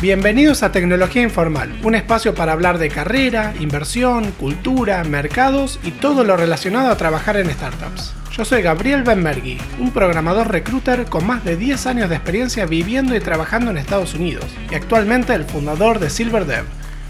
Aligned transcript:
Bienvenidos 0.00 0.62
a 0.62 0.72
Tecnología 0.72 1.20
Informal, 1.20 1.78
un 1.82 1.94
espacio 1.94 2.34
para 2.34 2.52
hablar 2.52 2.78
de 2.78 2.88
carrera, 2.88 3.52
inversión, 3.60 4.32
cultura, 4.32 5.04
mercados 5.04 5.78
y 5.82 5.90
todo 5.90 6.24
lo 6.24 6.38
relacionado 6.38 6.90
a 6.90 6.96
trabajar 6.96 7.36
en 7.36 7.50
startups. 7.50 8.14
Yo 8.32 8.46
soy 8.46 8.62
Gabriel 8.62 9.02
Benbergui, 9.02 9.58
un 9.78 9.90
programador 9.90 10.50
recruiter 10.50 11.04
con 11.04 11.26
más 11.26 11.44
de 11.44 11.58
10 11.58 11.86
años 11.86 12.08
de 12.08 12.14
experiencia 12.14 12.64
viviendo 12.64 13.14
y 13.14 13.20
trabajando 13.20 13.70
en 13.70 13.76
Estados 13.76 14.14
Unidos, 14.14 14.46
y 14.70 14.74
actualmente 14.74 15.34
el 15.34 15.44
fundador 15.44 15.98
de 15.98 16.08
SilverDev, 16.08 16.64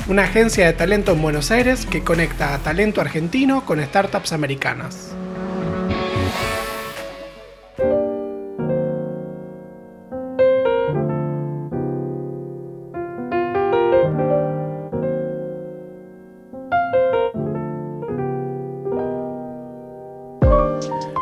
una 0.08 0.24
agencia 0.24 0.66
de 0.66 0.72
talento 0.72 1.12
en 1.12 1.22
Buenos 1.22 1.52
Aires 1.52 1.86
que 1.86 2.02
conecta 2.02 2.54
a 2.54 2.58
talento 2.58 3.00
argentino 3.00 3.64
con 3.64 3.80
startups 3.80 4.32
americanas. 4.32 5.14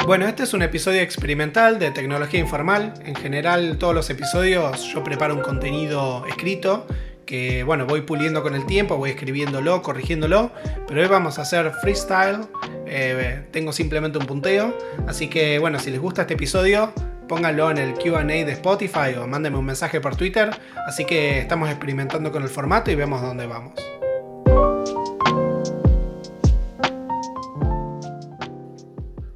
Bueno, 0.08 0.26
este 0.26 0.44
es 0.44 0.54
un 0.54 0.62
episodio 0.62 1.02
experimental 1.02 1.78
de 1.78 1.90
tecnología 1.90 2.40
informal. 2.40 2.94
En 3.04 3.14
general, 3.14 3.76
todos 3.76 3.94
los 3.94 4.08
episodios 4.08 4.82
yo 4.90 5.04
preparo 5.04 5.34
un 5.34 5.42
contenido 5.42 6.24
escrito 6.26 6.86
que, 7.26 7.62
bueno, 7.62 7.84
voy 7.84 8.00
puliendo 8.00 8.42
con 8.42 8.54
el 8.54 8.64
tiempo, 8.64 8.96
voy 8.96 9.10
escribiéndolo, 9.10 9.82
corrigiéndolo, 9.82 10.50
pero 10.86 11.02
hoy 11.02 11.08
vamos 11.08 11.38
a 11.38 11.42
hacer 11.42 11.70
freestyle. 11.82 12.38
Eh, 12.86 13.42
tengo 13.50 13.70
simplemente 13.70 14.16
un 14.16 14.24
punteo, 14.24 14.74
así 15.06 15.28
que, 15.28 15.58
bueno, 15.58 15.78
si 15.78 15.90
les 15.90 16.00
gusta 16.00 16.22
este 16.22 16.32
episodio, 16.32 16.90
pónganlo 17.28 17.70
en 17.70 17.76
el 17.76 17.92
QA 17.92 18.24
de 18.24 18.52
Spotify 18.52 19.14
o 19.20 19.26
mándenme 19.26 19.58
un 19.58 19.66
mensaje 19.66 20.00
por 20.00 20.16
Twitter. 20.16 20.48
Así 20.86 21.04
que 21.04 21.38
estamos 21.38 21.68
experimentando 21.68 22.32
con 22.32 22.42
el 22.42 22.48
formato 22.48 22.90
y 22.90 22.94
vemos 22.94 23.20
dónde 23.20 23.46
vamos. 23.46 23.97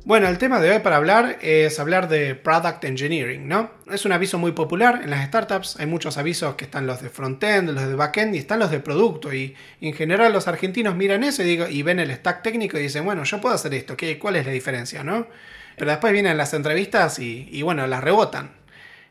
Bueno, 0.04 0.26
el 0.26 0.36
tema 0.36 0.58
de 0.58 0.68
hoy 0.68 0.80
para 0.80 0.96
hablar 0.96 1.38
es 1.42 1.78
hablar 1.78 2.08
de 2.08 2.34
Product 2.34 2.82
Engineering, 2.82 3.46
¿no? 3.46 3.70
Es 3.88 4.04
un 4.04 4.10
aviso 4.10 4.36
muy 4.36 4.50
popular 4.50 5.00
en 5.04 5.10
las 5.10 5.24
startups, 5.28 5.78
hay 5.78 5.86
muchos 5.86 6.18
avisos 6.18 6.56
que 6.56 6.64
están 6.64 6.88
los 6.88 7.00
de 7.00 7.08
frontend, 7.08 7.70
los 7.70 7.86
de 7.86 7.94
backend 7.94 8.34
y 8.34 8.38
están 8.38 8.58
los 8.58 8.72
de 8.72 8.80
producto 8.80 9.32
y, 9.32 9.54
en 9.80 9.94
general 9.94 10.32
los 10.32 10.48
argentinos 10.48 10.96
miran 10.96 11.22
eso 11.22 11.44
y, 11.44 11.52
y, 11.52 11.82
ven 11.84 12.00
el 12.00 12.10
stack 12.10 12.42
técnico 12.42 12.78
y 12.78 12.82
dicen, 12.82 13.04
bueno, 13.04 13.22
yo 13.22 13.40
puedo 13.40 13.54
hacer 13.54 13.74
esto, 13.74 13.96
¿qué, 13.96 14.18
¿cuál 14.18 14.34
es 14.34 14.44
la 14.44 14.50
diferencia, 14.50 15.04
no? 15.04 15.28
Pero 15.76 15.92
después 15.92 16.12
vienen 16.12 16.36
las 16.36 16.52
entrevistas 16.52 17.20
y, 17.20 17.48
y 17.52 17.62
bueno, 17.62 17.86
las 17.86 18.02
rebotan. 18.02 18.50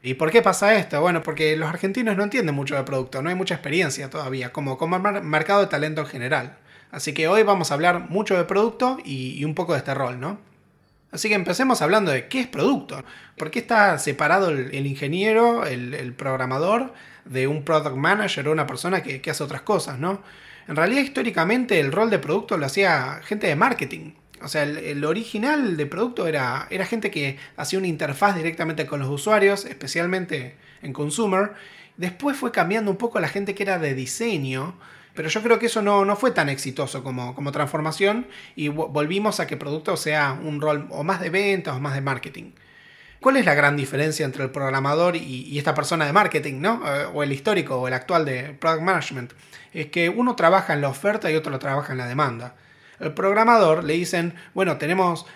¿Y 0.04 0.16
por 0.16 0.30
qué 0.30 0.42
pasa 0.42 0.76
esto? 0.76 1.00
Bueno, 1.00 1.24
porque 1.24 1.56
los 1.56 1.70
argentinos 1.70 2.18
no 2.18 2.24
entienden 2.24 2.54
mucho 2.54 2.76
de 2.76 2.84
producto, 2.84 3.22
no 3.22 3.30
hay 3.30 3.36
mucha 3.36 3.56
experiencia 3.56 4.10
todavía, 4.10 4.52
como, 4.52 4.78
como 4.78 5.00
mercado 5.00 5.62
de 5.62 5.68
talento 5.68 6.02
en 6.02 6.08
general. 6.08 6.58
Así 6.92 7.14
que 7.14 7.30
hoy 7.30 7.44
vamos 7.44 7.72
a 7.72 7.76
hablar 7.76 8.10
mucho 8.10 8.36
de 8.36 8.44
producto 8.44 8.98
y, 9.06 9.40
y 9.40 9.46
un 9.46 9.56
poco 9.56 9.72
de 9.72 9.80
este 9.80 9.94
rol, 9.94 10.20
¿no? 10.20 10.51
Así 11.12 11.28
que 11.28 11.36
empecemos 11.36 11.82
hablando 11.82 12.12
de 12.12 12.28
qué 12.28 12.40
es 12.40 12.48
producto. 12.48 13.04
¿Por 13.38 13.52
qué 13.52 13.60
está 13.60 13.98
separado 14.00 14.50
el, 14.50 14.86
ingeniero, 14.86 15.66
el, 15.66 16.14
programador, 16.14 16.94
de 17.26 17.48
un 17.48 17.64
product 17.64 17.96
manager 17.96 18.48
o 18.48 18.52
una 18.52 18.66
persona 18.66 19.04
que, 19.04 19.22
hace 19.30 19.44
otras 19.44 19.62
cosas, 19.62 20.00
¿no? 20.00 20.24
En 20.68 20.76
realidad, 20.76 21.02
históricamente, 21.02 21.80
el 21.80 21.92
rol 21.92 22.10
de 22.10 22.20
producto 22.20 22.58
lo 22.58 22.66
hacía 22.66 23.20
gente 23.24 23.48
de 23.48 23.56
marketing. 23.56 24.14
O 24.42 24.48
sea, 24.48 24.64
el, 24.64 25.04
original 25.04 25.76
de 25.76 25.86
producto 25.86 26.28
era, 26.28 26.68
era 26.70 26.86
gente 26.86 27.12
que 27.12 27.38
hacía 27.58 27.78
una 27.78 27.88
interfaz 27.88 28.36
directamente 28.36 28.86
con 28.86 29.00
los 29.00 29.10
usuarios, 29.10 29.66
especialmente 29.66 30.56
en 30.82 30.94
consumer. 30.94 31.52
Después 31.98 32.38
fue 32.38 32.52
cambiando 32.52 32.90
un 32.90 32.98
poco 32.98 33.20
la 33.20 33.28
gente 33.28 33.54
que 33.54 33.64
era 33.64 33.80
de 33.80 33.94
diseño 33.94 34.76
pero 35.14 35.30
yo 35.30 35.42
creo 35.42 35.60
que 35.60 35.66
eso 35.66 35.82
no, 35.82 36.16
fue 36.16 36.32
tan 36.32 36.50
exitoso 36.50 37.04
como, 37.04 37.36
como 37.36 37.52
transformación 37.52 38.28
y 38.56 38.70
volvimos 38.70 39.40
a 39.40 39.48
que 39.48 39.58
producto 39.58 39.98
sea 39.98 40.40
un 40.42 40.62
rol 40.62 40.88
o 40.90 41.04
más 41.04 41.20
de 41.20 41.30
ventas 41.30 41.76
o 41.76 41.80
más 41.80 41.94
de 41.94 42.02
marketing. 42.02 42.52
¿Cuál 43.22 43.38
es 43.38 43.46
la 43.46 43.54
gran 43.54 43.78
diferencia 43.78 44.26
entre 44.26 44.44
el 44.44 44.50
programador 44.50 45.16
y, 45.16 45.56
esta 45.56 45.76
persona 45.76 46.08
de 46.08 46.14
marketing, 46.14 46.60
¿no? 46.60 46.82
Eh, 46.84 47.06
o 47.14 47.22
el 47.22 47.32
histórico 47.32 47.76
o 47.76 47.88
el 47.88 47.94
actual 47.94 48.26
de 48.26 48.56
product 48.60 48.82
management? 48.82 49.34
Es 49.74 49.88
que 49.88 50.10
uno 50.10 50.36
trabaja 50.36 50.74
en 50.74 50.82
la 50.82 50.90
oferta 50.90 51.30
y 51.30 51.36
otro 51.36 51.52
lo 51.52 51.60
trabaja 51.60 51.92
en 51.92 52.00
la 52.00 52.08
demanda. 52.08 52.56
El 53.00 53.14
programador 53.14 53.84
le 53.84 53.94
dicen, 53.94 54.34
bueno, 54.56 54.78
tenemos 54.78 55.28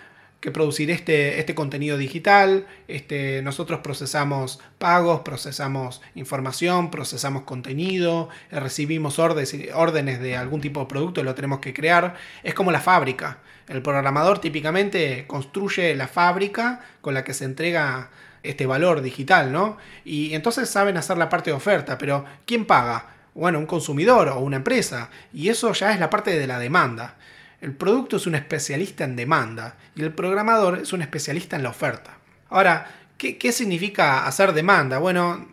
que 0.45 0.51
producir 0.51 0.91
este, 0.91 1.39
este 1.39 1.55
contenido 1.55 1.97
digital, 1.97 2.67
este, 2.87 3.41
nosotros 3.41 3.79
procesamos 3.79 4.59
pagos, 4.77 5.21
procesamos 5.21 6.03
información, 6.13 6.91
procesamos 6.91 7.45
contenido, 7.45 8.29
eh, 8.51 8.59
recibimos 8.59 9.17
órdenes, 9.17 9.55
órdenes 9.73 10.19
de 10.19 10.37
algún 10.37 10.61
tipo 10.61 10.81
de 10.81 10.85
producto 10.85 11.19
y 11.19 11.23
lo 11.23 11.33
tenemos 11.33 11.61
que 11.61 11.73
crear. 11.73 12.13
Es 12.43 12.53
como 12.53 12.71
la 12.71 12.79
fábrica. 12.79 13.39
El 13.67 13.81
programador 13.81 14.37
típicamente 14.37 15.25
construye 15.25 15.95
la 15.95 16.07
fábrica 16.07 16.79
con 17.01 17.15
la 17.15 17.23
que 17.23 17.33
se 17.33 17.45
entrega 17.45 18.11
este 18.43 18.67
valor 18.67 19.01
digital, 19.01 19.51
¿no? 19.51 19.77
Y 20.03 20.35
entonces 20.35 20.69
saben 20.69 20.95
hacer 20.97 21.17
la 21.17 21.27
parte 21.27 21.49
de 21.49 21.57
oferta, 21.57 21.97
pero 21.97 22.23
¿quién 22.45 22.65
paga? 22.65 23.07
Bueno, 23.33 23.57
un 23.57 23.65
consumidor 23.65 24.27
o 24.27 24.41
una 24.41 24.57
empresa. 24.57 25.09
Y 25.33 25.49
eso 25.49 25.73
ya 25.73 25.91
es 25.91 25.99
la 25.99 26.11
parte 26.11 26.37
de 26.37 26.45
la 26.45 26.59
demanda. 26.59 27.15
El 27.65 27.73
producto 27.73 28.17
es 28.17 28.27
un 28.27 28.35
especialista 28.35 29.05
en 29.05 29.15
demanda 29.15 29.75
y 29.95 30.03
el 30.03 30.13
programador 30.13 30.77
es 30.77 30.93
un 30.93 31.01
especialista 31.01 31.55
en 31.55 31.63
la 31.63 31.69
oferta. 31.69 32.19
Ahora, 32.51 32.91
¿qué, 33.17 33.51
significa 33.51 34.27
hacer 34.27 34.53
demanda? 34.53 34.99
Bueno, 34.99 35.47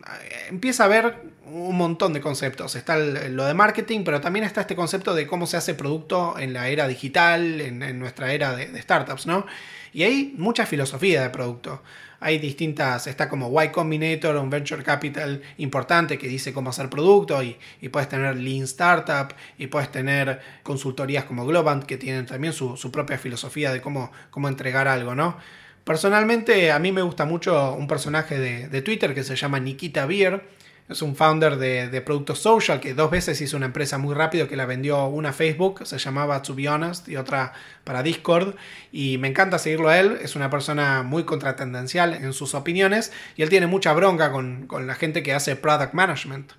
empieza 0.47 0.83
a 0.83 0.85
haber 0.85 1.23
un 1.47 1.75
montón 1.75 2.13
de 2.13 2.21
conceptos. 2.21 2.75
Está 2.75 2.97
lo 2.97 3.45
de 3.45 3.55
marketing, 3.55 4.03
pero 4.05 4.21
también 4.21 4.45
está 4.45 4.61
este 4.61 4.75
concepto 4.75 5.15
de 5.15 5.25
cómo 5.25 5.47
se 5.47 5.57
hace 5.57 5.73
producto 5.73 6.37
en 6.37 6.53
la 6.53 6.67
era 6.67 6.87
digital, 6.87 7.59
en, 7.59 7.97
nuestra 7.97 8.31
era 8.31 8.55
de, 8.55 8.67
de 8.67 8.79
startups, 8.79 9.25
¿no? 9.25 9.47
Y 9.93 10.03
hay 10.03 10.33
mucha 10.37 10.65
filosofía 10.65 11.21
de 11.21 11.29
producto 11.29 11.81
hay 12.23 12.39
distintas, 12.39 13.05
está 13.07 13.27
como 13.27 13.61
Y 13.61 13.67
Combinator, 13.69 14.37
un 14.37 14.49
venture 14.49 14.81
capital 14.81 15.41
importante 15.57 16.17
que 16.17 16.29
dice 16.29 16.53
cómo 16.53 16.69
hacer 16.69 16.89
producto 16.89 17.43
y, 17.43 17.57
puedes 17.89 18.07
tener 18.07 18.37
Lean 18.37 18.63
Startup 18.63 19.33
y 19.57 19.67
puedes 19.67 19.91
tener 19.91 20.39
consultorías 20.63 21.25
como 21.25 21.45
Globant 21.45 21.83
que 21.83 21.97
tienen 21.97 22.25
también 22.25 22.53
su, 22.53 22.91
propia 22.93 23.17
filosofía 23.17 23.73
de 23.73 23.81
cómo, 23.81 24.09
cómo 24.31 24.47
entregar 24.47 24.87
algo, 24.87 25.15
¿no? 25.15 25.37
Personalmente 25.83 26.71
a 26.71 26.79
mí 26.79 26.93
me 26.93 27.01
gusta 27.01 27.25
mucho 27.25 27.73
un 27.73 27.87
personaje 27.87 28.39
de, 28.39 28.69
de 28.69 28.81
Twitter 28.81 29.13
que 29.13 29.25
se 29.25 29.35
llama 29.35 29.59
Nikita 29.59 30.05
Beer, 30.05 30.43
es 30.89 31.01
un 31.01 31.15
founder 31.15 31.57
de, 31.57 32.01
productos 32.01 32.39
social 32.39 32.79
que 32.79 32.93
dos 32.93 33.09
veces 33.09 33.39
hizo 33.41 33.55
una 33.55 33.67
empresa 33.67 33.97
muy 33.97 34.13
rápido 34.13 34.47
que 34.47 34.57
la 34.57 34.65
vendió 34.65 35.05
una 35.07 35.29
a 35.29 35.33
Facebook, 35.33 35.85
se 35.87 35.97
llamaba 35.97 36.41
To 36.41 36.55
Be 36.55 36.67
Honest, 36.67 37.07
y 37.07 37.15
otra 37.15 37.53
para 37.83 38.03
Discord. 38.03 38.55
Y 38.91 39.17
me 39.17 39.29
encanta 39.29 39.59
seguirlo 39.59 39.89
a 39.89 39.99
él, 39.99 40.19
es 40.21 40.35
una 40.35 40.49
persona 40.49 41.03
muy 41.03 41.23
contratendencial 41.23 42.13
en 42.13 42.33
sus 42.33 42.53
opiniones 42.53 43.11
y 43.35 43.43
él 43.43 43.49
tiene 43.49 43.67
mucha 43.67 43.93
bronca 43.93 44.31
con, 44.31 44.67
la 44.85 44.95
gente 44.95 45.23
que 45.23 45.33
hace 45.33 45.55
product 45.55 45.93
management. 45.93 46.51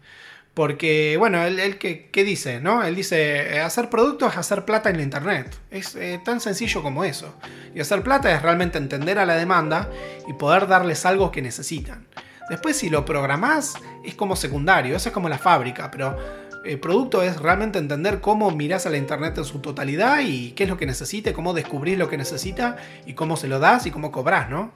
Porque, 0.55 1.17
bueno, 1.19 1.43
él, 1.43 1.79
¿qué, 1.79 2.25
dice? 2.25 2.61
¿no? 2.61 2.84
Él 2.84 2.95
dice, 2.95 3.57
eh, 3.57 3.61
hacer 3.61 3.91
productos 3.91 4.33
es 4.33 4.39
hacer 4.39 4.65
plata 4.65 4.89
en 4.89 4.99
la 4.99 5.03
Internet. 5.03 5.59
Es 5.73 5.97
eh, 5.97 6.21
tan 6.25 6.41
sencillo 6.41 6.81
como 6.81 7.05
eso. 7.05 7.34
Y 7.75 7.81
hacer 7.81 8.03
plata 8.03 8.33
es 8.33 8.41
realmente 8.41 8.79
entender 8.79 9.19
a 9.19 9.27
la 9.27 9.34
demanda 9.34 9.91
y 10.29 10.33
poder 10.34 10.69
darles 10.69 11.05
algo 11.07 11.33
que 11.33 11.43
necesitan. 11.43 12.07
Después 12.49 12.77
si 12.77 12.91
lo 12.91 13.05
programás 13.05 13.75
es 14.05 14.15
como 14.15 14.37
secundario, 14.37 14.97
eso 14.97 15.09
es 15.09 15.12
como 15.12 15.28
la 15.28 15.38
fábrica, 15.38 15.91
pero 15.91 16.16
el 16.65 16.81
producto 16.81 17.22
es 17.22 17.41
realmente 17.41 17.78
entender 17.78 18.21
cómo 18.21 18.50
mirás 18.50 18.87
a 18.87 18.91
la 18.91 18.97
internet 18.97 19.37
en 19.38 19.44
su 19.44 19.60
totalidad 19.60 20.21
y 20.21 20.53
qué 20.53 20.65
es 20.65 20.71
lo 20.71 20.77
que 20.77 20.87
necesita, 20.87 21.33
cómo 21.33 21.53
descubrís 21.53 21.98
lo 21.98 22.09
que 22.09 22.16
necesita 22.16 22.77
y 23.07 23.15
cómo 23.15 23.36
se 23.36 23.48
lo 23.48 23.59
das 23.59 23.86
y 23.86 23.91
cómo 23.91 24.10
cobras, 24.10 24.48
¿no? 24.48 24.72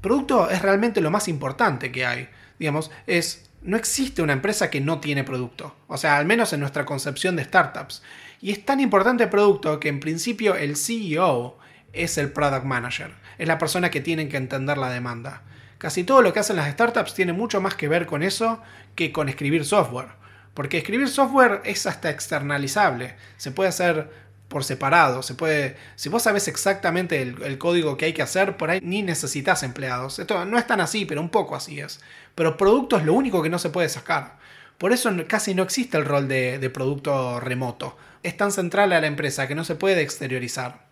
Producto 0.00 0.50
es 0.50 0.62
realmente 0.62 1.00
lo 1.00 1.10
más 1.10 1.28
importante 1.28 1.90
que 1.90 2.06
hay. 2.06 2.28
Digamos, 2.58 2.90
es 3.06 3.50
no 3.62 3.76
existe 3.76 4.22
una 4.22 4.34
empresa 4.34 4.70
que 4.70 4.80
no 4.80 5.00
tiene 5.00 5.24
producto. 5.24 5.74
O 5.88 5.96
sea, 5.96 6.18
al 6.18 6.26
menos 6.26 6.52
en 6.52 6.60
nuestra 6.60 6.84
concepción 6.84 7.34
de 7.34 7.44
startups. 7.44 8.02
Y 8.40 8.52
es 8.52 8.64
tan 8.64 8.78
importante 8.78 9.24
el 9.24 9.30
producto 9.30 9.80
que 9.80 9.88
en 9.88 10.00
principio 10.00 10.54
el 10.54 10.76
CEO 10.76 11.58
es 11.92 12.18
el 12.18 12.30
product 12.30 12.64
manager. 12.64 13.14
Es 13.38 13.48
la 13.48 13.58
persona 13.58 13.90
que 13.90 14.00
tiene 14.02 14.28
que 14.28 14.36
entender 14.36 14.76
la 14.76 14.90
demanda. 14.90 15.42
Casi 15.84 16.02
todo 16.02 16.22
lo 16.22 16.32
que 16.32 16.40
hacen 16.40 16.56
las 16.56 16.72
startups 16.72 17.12
tiene 17.12 17.34
mucho 17.34 17.60
más 17.60 17.74
que 17.74 17.88
ver 17.88 18.06
con 18.06 18.22
eso 18.22 18.58
que 18.94 19.12
con 19.12 19.28
escribir 19.28 19.66
software. 19.66 20.08
Porque 20.54 20.78
escribir 20.78 21.10
software 21.10 21.60
es 21.66 21.84
hasta 21.84 22.08
externalizable. 22.08 23.16
Se 23.36 23.50
puede 23.50 23.68
hacer 23.68 24.08
por 24.48 24.64
separado. 24.64 25.22
Se 25.22 25.34
puede. 25.34 25.76
Si 25.96 26.08
vos 26.08 26.22
sabes 26.22 26.48
exactamente 26.48 27.20
el, 27.20 27.58
código 27.58 27.98
que 27.98 28.06
hay 28.06 28.14
que 28.14 28.22
hacer, 28.22 28.56
por 28.56 28.70
ahí 28.70 28.80
ni 28.82 29.02
necesitas 29.02 29.62
empleados. 29.62 30.18
Esto 30.18 30.46
no 30.46 30.56
es 30.56 30.66
tan 30.66 30.80
así, 30.80 31.04
pero 31.04 31.20
un 31.20 31.28
poco 31.28 31.54
así 31.54 31.78
es. 31.80 32.00
Pero 32.34 32.56
producto 32.56 32.96
es 32.96 33.04
lo 33.04 33.12
único 33.12 33.42
que 33.42 33.50
no 33.50 33.58
se 33.58 33.68
puede 33.68 33.90
sacar. 33.90 34.38
Por 34.78 34.90
eso 34.90 35.10
casi 35.28 35.54
no 35.54 35.62
existe 35.62 35.98
el 35.98 36.06
rol 36.06 36.28
de 36.28 36.70
producto 36.72 37.40
remoto. 37.40 37.98
Es 38.22 38.38
tan 38.38 38.52
central 38.52 38.94
a 38.94 39.02
la 39.02 39.06
empresa 39.06 39.46
que 39.48 39.54
no 39.54 39.64
se 39.64 39.74
puede 39.74 40.00
exteriorizar. 40.00 40.83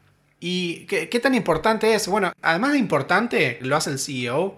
¿Y 0.45 0.87
qué, 0.87 1.21
tan 1.21 1.37
importante 1.37 1.95
es? 1.95 2.09
Bueno, 2.09 2.33
además 2.43 2.73
de 2.73 2.79
importante, 2.79 3.59
lo 3.63 3.77
hace 3.77 3.91
el 3.91 4.01
CEO, 4.01 4.57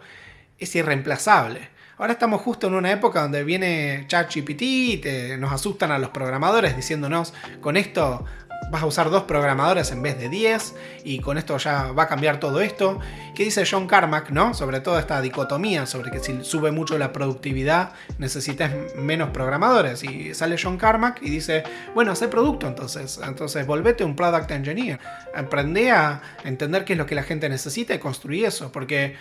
es 0.58 0.74
irreemplazable. 0.74 1.68
Ahora 1.98 2.14
estamos 2.14 2.40
justo 2.40 2.68
en 2.68 2.74
una 2.74 2.90
época 2.90 3.20
donde 3.20 3.44
viene 3.44 4.06
ChatGPT 4.08 4.62
y 4.62 5.02
nos 5.38 5.52
asustan 5.52 5.92
a 5.92 5.98
los 5.98 6.08
programadores 6.08 6.74
diciéndonos, 6.74 7.34
con 7.60 7.76
esto 7.76 8.24
vas 8.70 8.82
a 8.82 8.86
usar 8.86 9.10
dos 9.10 9.24
programadores 9.24 9.90
en 9.92 10.02
vez 10.02 10.18
de 10.18 10.28
10 10.28 10.74
y 11.04 11.20
con 11.20 11.38
esto 11.38 11.56
ya 11.58 11.92
va 11.92 12.04
a 12.04 12.08
cambiar 12.08 12.40
todo 12.40 12.60
esto. 12.60 12.98
¿Qué 13.34 13.44
dice 13.44 13.64
John 13.68 13.86
Carmack, 13.86 14.30
no? 14.30 14.54
Sobre 14.54 14.80
toda 14.80 15.00
esta 15.00 15.20
dicotomía, 15.20 15.86
sobre 15.86 16.10
que 16.10 16.20
si 16.20 16.44
sube 16.44 16.70
mucho 16.70 16.98
la 16.98 17.12
productividad 17.12 17.92
necesitas 18.18 18.72
menos 18.96 19.30
programadores. 19.30 20.02
Y 20.04 20.34
sale 20.34 20.56
John 20.60 20.76
Carmack 20.76 21.22
y 21.22 21.30
dice, 21.30 21.64
bueno, 21.94 22.12
hace 22.12 22.28
producto 22.28 22.66
entonces, 22.66 23.20
entonces 23.26 23.66
volvete 23.66 24.04
un 24.04 24.16
product 24.16 24.50
engineer. 24.50 24.98
Aprende 25.34 25.90
a 25.90 26.20
entender 26.44 26.84
qué 26.84 26.94
es 26.94 26.98
lo 26.98 27.06
que 27.06 27.14
la 27.14 27.22
gente 27.22 27.48
necesita 27.48 27.94
y 27.94 27.98
construir 27.98 28.46
eso, 28.46 28.70
porque 28.72 29.16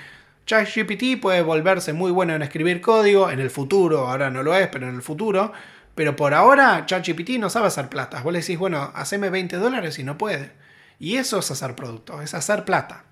ChatGPT 0.45 1.22
puede 1.22 1.42
volverse 1.42 1.94
muy 1.94 2.12
bueno 2.12 2.36
en 2.36 2.42
escribir 2.42 2.81
código 2.81 3.30
en 3.30 3.40
el 3.40 3.50
futuro, 3.50 4.10
ahora 4.10 4.30
no 4.30 4.44
lo 4.44 4.56
es, 4.56 4.68
pero 4.68 4.90
en 4.90 4.95
el 4.95 5.01
futuro. 5.01 5.54
Pero 5.95 6.16
por 6.16 6.34
ahora 6.34 6.86
ChatGPT 6.86 7.31
no 7.40 7.50
sabe 7.50 7.68
hacer 7.68 7.90
plata. 7.90 8.22
Vos 8.22 8.34
le 8.34 8.40
decís, 8.40 8.57
bueno, 8.57 8.92
haceme 8.95 9.30
20 9.30 9.57
dólares 9.57 10.00
y 10.00 10.04
no 10.04 10.18
puede. 10.18 10.51
Y 11.00 11.18
eso 11.18 11.40
es 11.40 11.51
hacer 11.51 11.75
producto, 11.75 12.22
es 12.22 12.34
hacer 12.34 12.66
plata. 12.66 13.04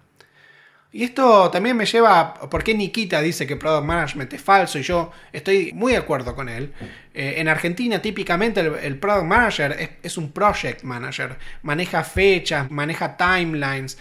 Y 0.94 1.04
esto 1.04 1.50
también 1.51 1.78
me 1.78 1.86
lleva 1.86 2.19
a 2.19 2.50
por 2.50 2.63
qué 2.66 2.74
Nikita 2.74 3.22
dice 3.22 3.48
que 3.48 3.56
Product 3.56 3.86
Management 3.86 4.33
es 4.33 4.42
falso 4.42 4.78
y 4.78 4.81
yo 4.81 5.12
estoy 5.31 5.72
muy 5.74 5.94
de 5.94 6.00
acuerdo 6.00 6.36
con 6.36 6.50
él. 6.50 6.74
Eh, 7.13 7.36
en 7.38 7.48
Argentina 7.48 8.01
típicamente 8.01 8.60
el, 8.60 9.00
Product 9.00 9.25
Manager 9.25 9.98
es, 10.04 10.18
un 10.18 10.33
Project 10.33 10.83
Manager. 10.83 11.38
Maneja 11.62 12.04
fechas, 12.04 12.69
maneja 12.69 13.16
timelines, 13.16 13.98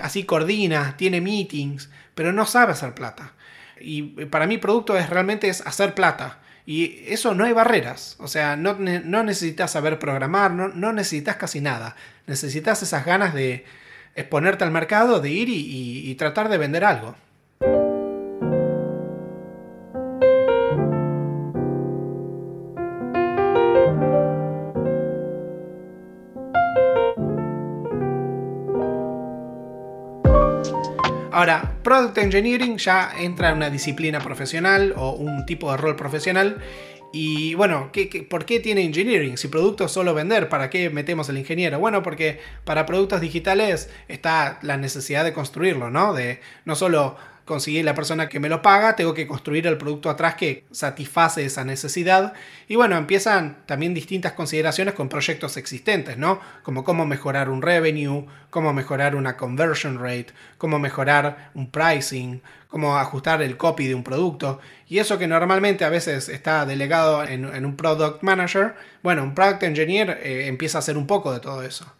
así 0.00 0.24
coordina, 0.24 0.96
tiene 0.96 1.20
meetings 1.20 1.90
pero 2.14 2.32
no 2.32 2.46
sabe 2.46 2.72
hacer 2.72 2.94
plata. 2.94 3.32
Y 3.80 4.02
para 4.26 4.46
mí 4.46 4.58
producto 4.58 4.96
es 4.96 5.10
realmente 5.10 5.48
es 5.48 5.66
hacer 5.66 5.94
plata. 5.94 6.38
Y 6.64 7.04
eso 7.08 7.34
no 7.34 7.44
hay 7.44 7.52
barreras. 7.52 8.16
O 8.18 8.28
sea, 8.28 8.56
no, 8.56 8.74
necesitas 8.74 9.72
saber 9.72 9.98
programar, 9.98 10.52
no, 10.52 10.92
necesitas 10.92 11.36
casi 11.36 11.60
nada. 11.60 11.96
Necesitas 12.26 12.82
esas 12.82 13.04
ganas 13.04 13.34
de 13.34 13.64
exponerte 14.14 14.64
al 14.64 14.70
mercado, 14.70 15.20
de 15.20 15.30
ir 15.30 15.48
y 15.48 16.14
tratar 16.14 16.48
de 16.48 16.58
vender 16.58 16.84
algo. 16.84 17.16
Product 31.82 32.18
Engineering 32.18 32.78
ya 32.78 33.12
entra 33.18 33.50
en 33.50 33.56
una 33.56 33.70
disciplina 33.70 34.20
profesional 34.20 34.94
o 34.96 35.12
un 35.12 35.44
tipo 35.46 35.70
de 35.70 35.76
rol 35.76 35.96
profesional. 35.96 36.58
Y 37.12 37.54
bueno, 37.54 37.90
por 38.30 38.46
qué 38.46 38.58
tiene 38.60 38.82
engineering? 38.84 39.36
Si 39.36 39.48
producto 39.48 39.84
es 39.84 39.92
solo 39.92 40.14
vender, 40.14 40.48
¿para 40.48 40.70
qué 40.70 40.88
metemos 40.88 41.28
el 41.28 41.36
ingeniero? 41.36 41.78
Bueno, 41.78 42.02
porque 42.02 42.40
para 42.64 42.86
productos 42.86 43.20
digitales 43.20 43.90
está 44.08 44.58
la 44.62 44.78
necesidad 44.78 45.22
de 45.22 45.34
construirlo, 45.34 45.90
¿no? 45.90 46.14
De 46.14 46.40
no 46.64 46.74
solo 46.74 47.16
conseguir 47.44 47.84
la 47.84 47.94
persona 47.94 48.28
que 48.28 48.40
me 48.40 48.48
lo 48.48 48.62
paga, 48.62 48.96
tengo 48.96 49.14
que 49.14 49.26
construir 49.26 49.66
el 49.66 49.78
producto 49.78 50.10
atrás 50.10 50.36
que 50.36 50.64
satisface 50.70 51.44
esa 51.44 51.64
necesidad. 51.64 52.34
Y 52.68 52.76
bueno, 52.76 52.96
empiezan 52.96 53.58
también 53.66 53.94
distintas 53.94 54.32
consideraciones 54.32 54.94
con 54.94 55.08
proyectos 55.08 55.56
existentes, 55.56 56.16
¿no? 56.18 56.40
Como 56.62 56.84
cómo 56.84 57.04
mejorar 57.04 57.50
un 57.50 57.62
revenue, 57.62 58.26
cómo 58.50 58.72
mejorar 58.72 59.16
una 59.16 59.36
conversion 59.36 59.98
rate, 59.98 60.28
cómo 60.58 60.78
mejorar 60.78 61.50
un 61.54 61.70
pricing, 61.70 62.42
cómo 62.68 62.96
ajustar 62.96 63.42
el 63.42 63.56
copy 63.56 63.88
de 63.88 63.94
un 63.94 64.04
producto. 64.04 64.60
Y 64.86 64.98
eso 64.98 65.18
que 65.18 65.26
normalmente 65.26 65.84
a 65.84 65.90
veces 65.90 66.28
está 66.28 66.64
delegado 66.64 67.24
en, 67.24 67.64
un 67.64 67.76
product 67.76 68.22
manager, 68.22 68.74
bueno, 69.02 69.22
un 69.22 69.34
product 69.34 69.62
engineer 69.64 70.20
eh, 70.22 70.46
empieza 70.46 70.78
a 70.78 70.80
hacer 70.80 70.96
un 70.96 71.06
poco 71.06 71.32
de 71.32 71.40
todo 71.40 71.62
eso. 71.62 71.92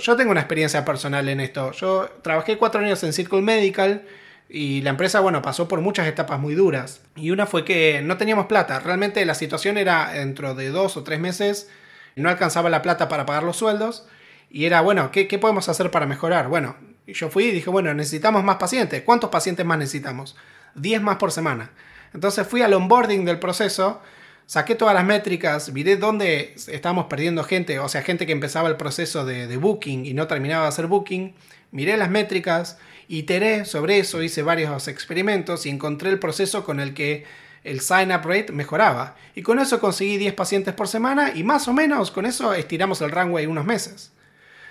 Yo 0.00 0.16
tengo 0.16 0.30
una 0.30 0.40
experiencia 0.40 0.84
personal 0.84 1.28
en 1.28 1.40
esto. 1.40 1.72
Yo 1.72 2.08
trabajé 2.22 2.56
cuatro 2.56 2.80
años 2.80 3.02
en 3.04 3.12
Circle 3.12 3.42
Medical 3.42 4.06
y 4.48 4.80
la 4.82 4.90
empresa, 4.90 5.20
bueno, 5.20 5.42
pasó 5.42 5.66
por 5.66 5.80
muchas 5.80 6.06
etapas 6.06 6.38
muy 6.38 6.54
duras. 6.54 7.00
Y 7.16 7.30
una 7.30 7.46
fue 7.46 7.64
que 7.64 8.00
no 8.02 8.16
teníamos 8.16 8.46
plata. 8.46 8.78
Realmente 8.80 9.24
la 9.24 9.34
situación 9.34 9.76
era 9.76 10.12
dentro 10.12 10.54
de 10.54 10.70
dos 10.70 10.96
o 10.96 11.02
tres 11.02 11.18
meses, 11.18 11.68
no 12.14 12.28
alcanzaba 12.28 12.70
la 12.70 12.82
plata 12.82 13.08
para 13.08 13.26
pagar 13.26 13.42
los 13.42 13.56
sueldos. 13.56 14.06
Y 14.48 14.64
era, 14.64 14.80
bueno, 14.80 15.10
¿qué, 15.10 15.26
podemos 15.38 15.68
hacer 15.68 15.90
para 15.90 16.06
mejorar? 16.06 16.48
Bueno, 16.48 16.76
yo 17.06 17.28
fui 17.28 17.46
y 17.46 17.50
dije, 17.50 17.70
bueno, 17.70 17.92
necesitamos 17.94 18.44
más 18.44 18.56
pacientes. 18.56 19.02
¿Cuántos 19.02 19.30
pacientes 19.30 19.66
más 19.66 19.78
necesitamos? 19.78 20.36
10 20.76 21.02
más 21.02 21.16
por 21.16 21.32
semana. 21.32 21.72
Entonces 22.14 22.46
fui 22.46 22.62
al 22.62 22.72
onboarding 22.72 23.24
del 23.24 23.40
proceso, 23.40 24.00
saqué 24.46 24.76
todas 24.76 24.94
las 24.94 25.04
métricas, 25.04 25.72
miré 25.72 25.96
dónde 25.96 26.54
estábamos 26.68 27.06
perdiendo 27.06 27.42
gente, 27.44 27.78
o 27.80 27.88
sea, 27.88 28.02
gente 28.02 28.26
que 28.26 28.32
empezaba 28.32 28.68
el 28.68 28.76
proceso 28.76 29.26
de, 29.26 29.48
de 29.48 29.56
booking 29.56 30.06
y 30.06 30.14
no 30.14 30.26
terminaba 30.28 30.62
de 30.62 30.68
hacer 30.68 30.86
booking. 30.86 31.34
Miré 31.76 31.98
las 31.98 32.08
métricas 32.08 32.78
Iteré 33.06 33.66
sobre 33.66 33.98
eso, 33.98 34.22
hice 34.22 34.42
varios 34.42 34.88
experimentos 34.88 35.66
y 35.66 35.68
encontré 35.68 36.08
el 36.08 36.18
proceso 36.18 36.64
con 36.64 36.80
el 36.80 36.94
que 36.94 37.24
el 37.64 37.80
sign-up 37.80 38.22
rate 38.24 38.50
mejoraba. 38.50 39.14
Y 39.34 39.42
con 39.42 39.58
eso 39.58 39.78
conseguí 39.78 40.16
10 40.16 40.32
pacientes 40.32 40.74
por 40.74 40.88
semana 40.88 41.32
y 41.34 41.44
más 41.44 41.68
o 41.68 41.74
menos 41.74 42.10
con 42.10 42.24
eso 42.26 42.54
estiramos 42.54 43.02
el 43.02 43.12
runway 43.12 43.46
unos 43.46 43.66
meses. 43.66 44.10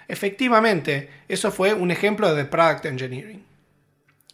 Efectivamente, 0.07 1.09
eso 1.29 1.51
fue 1.51 1.73
un 1.75 1.91
ejemplo 1.91 2.33
de 2.33 2.45
Product 2.45 2.85
Engineering. 2.85 3.45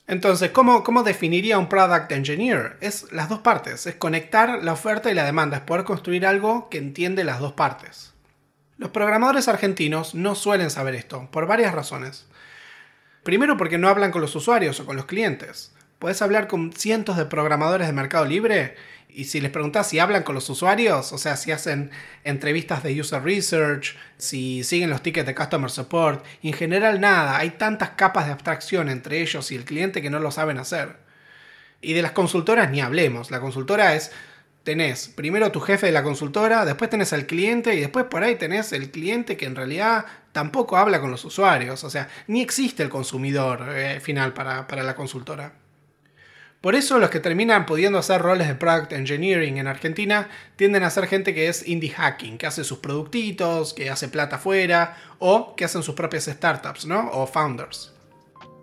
Entonces, 0.08 0.52
¿cómo, 0.52 0.84
¿cómo, 0.84 1.04
definiría 1.04 1.60
un 1.60 1.70
Product 1.70 2.12
Engineer? 2.12 2.78
Es 2.80 3.12
las 3.12 3.30
dos 3.30 3.40
partes, 3.40 3.86
es 3.86 3.96
conectar 3.96 4.64
la 4.64 4.74
oferta 4.74 5.12
y 5.12 5.14
la 5.14 5.26
demanda, 5.26 5.58
es 5.58 5.64
poder 5.64 5.84
construir 5.84 6.26
algo 6.26 6.70
que 6.70 6.78
entiende 6.80 7.26
las 7.26 7.40
dos 7.40 7.54
partes. 7.54 8.14
Los 8.78 8.90
programadores 8.90 9.48
argentinos 9.48 10.16
no 10.16 10.34
suelen 10.36 10.72
saber 10.72 10.96
esto, 10.96 11.30
por 11.32 11.46
varias 11.46 11.74
razones. 11.76 12.26
Primero 13.24 13.56
porque 13.56 13.78
no 13.78 13.88
hablan 13.88 14.12
con 14.12 14.22
los 14.22 14.36
usuarios 14.36 14.80
o 14.80 14.86
con 14.86 14.96
los 14.96 15.06
clientes. 15.06 15.72
Puedes 16.00 16.24
hablar 16.24 16.48
con 16.48 16.74
cientos 16.74 17.18
de 17.18 17.26
programadores 17.26 17.86
de 17.86 17.94
Mercado 17.94 18.26
Libre 18.26 18.76
y 19.08 19.26
si 19.26 19.40
les 19.42 19.52
preguntas 19.52 19.88
si 19.88 20.00
hablan 20.00 20.24
con 20.24 20.34
los 20.34 20.50
usuarios, 20.50 21.12
o 21.14 21.20
sea, 21.20 21.36
si 21.36 21.52
hacen 21.52 21.92
entrevistas 22.24 22.82
de 22.82 23.00
user 23.00 23.22
research, 23.22 23.96
si 24.18 24.64
siguen 24.64 24.90
los 24.90 25.04
tickets 25.04 25.28
de 25.28 25.36
customer 25.36 25.70
support, 25.70 26.26
y 26.42 26.48
en 26.48 26.54
general 26.54 27.00
nada, 27.00 27.38
hay 27.38 27.52
tantas 27.52 27.92
capas 27.92 28.26
de 28.26 28.32
abstracción 28.32 28.90
entre 28.90 29.22
ellos 29.22 29.52
y 29.52 29.56
el 29.56 29.66
cliente 29.66 30.02
que 30.02 30.10
no 30.10 30.20
lo 30.20 30.32
saben 30.32 30.58
hacer. 30.58 30.96
Y 31.82 31.94
de 31.94 32.02
las 32.02 32.14
consultoras 32.14 32.72
ni 32.72 32.82
hablemos, 32.82 33.30
la 33.30 33.40
consultora 33.40 33.96
es 33.96 34.12
tenés 34.64 35.10
primero 35.10 35.52
tu 35.52 35.60
jefe 35.60 35.88
de 35.88 35.92
la 35.92 36.04
consultora, 36.04 36.66
después 36.66 36.90
tenés 36.90 37.14
al 37.14 37.26
cliente 37.26 37.76
y 37.76 37.80
después 37.80 38.06
por 38.06 38.24
ahí 38.24 38.36
tenés 38.36 38.72
el 38.74 38.92
cliente 38.92 39.38
que 39.38 39.46
en 39.46 39.56
realidad 39.56 40.06
tampoco 40.32 40.78
habla 40.78 41.02
con 41.02 41.12
los 41.12 41.26
usuarios, 41.26 41.84
o 41.84 41.90
sea, 41.90 42.10
ni 42.28 42.42
existe 42.42 42.84
el 42.84 42.90
consumidor 42.90 43.66
eh, 43.70 44.00
final 44.00 44.34
para, 44.34 44.68
para 44.68 44.84
la 44.84 44.96
consultora. 44.96 45.54
Por 46.62 46.76
eso 46.76 47.00
los 47.00 47.10
que 47.10 47.20
terminan 47.20 47.66
pudiendo 47.66 47.98
hacer 47.98 48.22
roles 48.22 48.48
de 48.48 48.54
product 48.54 48.94
engineering 48.94 49.58
en 49.58 49.66
Argentina 49.66 50.30
tienden 50.56 50.84
a 50.84 50.92
ser 50.92 51.08
gente 51.08 51.34
que 51.34 51.48
es 51.48 51.68
indie 51.68 51.90
hacking, 51.90 52.38
que 52.38 52.46
hace 52.46 52.64
sus 52.64 52.78
productitos, 52.78 53.74
que 53.74 53.90
hace 53.90 54.10
plata 54.10 54.36
afuera 54.36 54.96
o 55.18 55.56
que 55.56 55.66
hacen 55.66 55.82
sus 55.82 55.96
propias 55.96 56.26
startups, 56.26 56.86
¿no? 56.86 57.10
O 57.14 57.26
founders. 57.26 57.92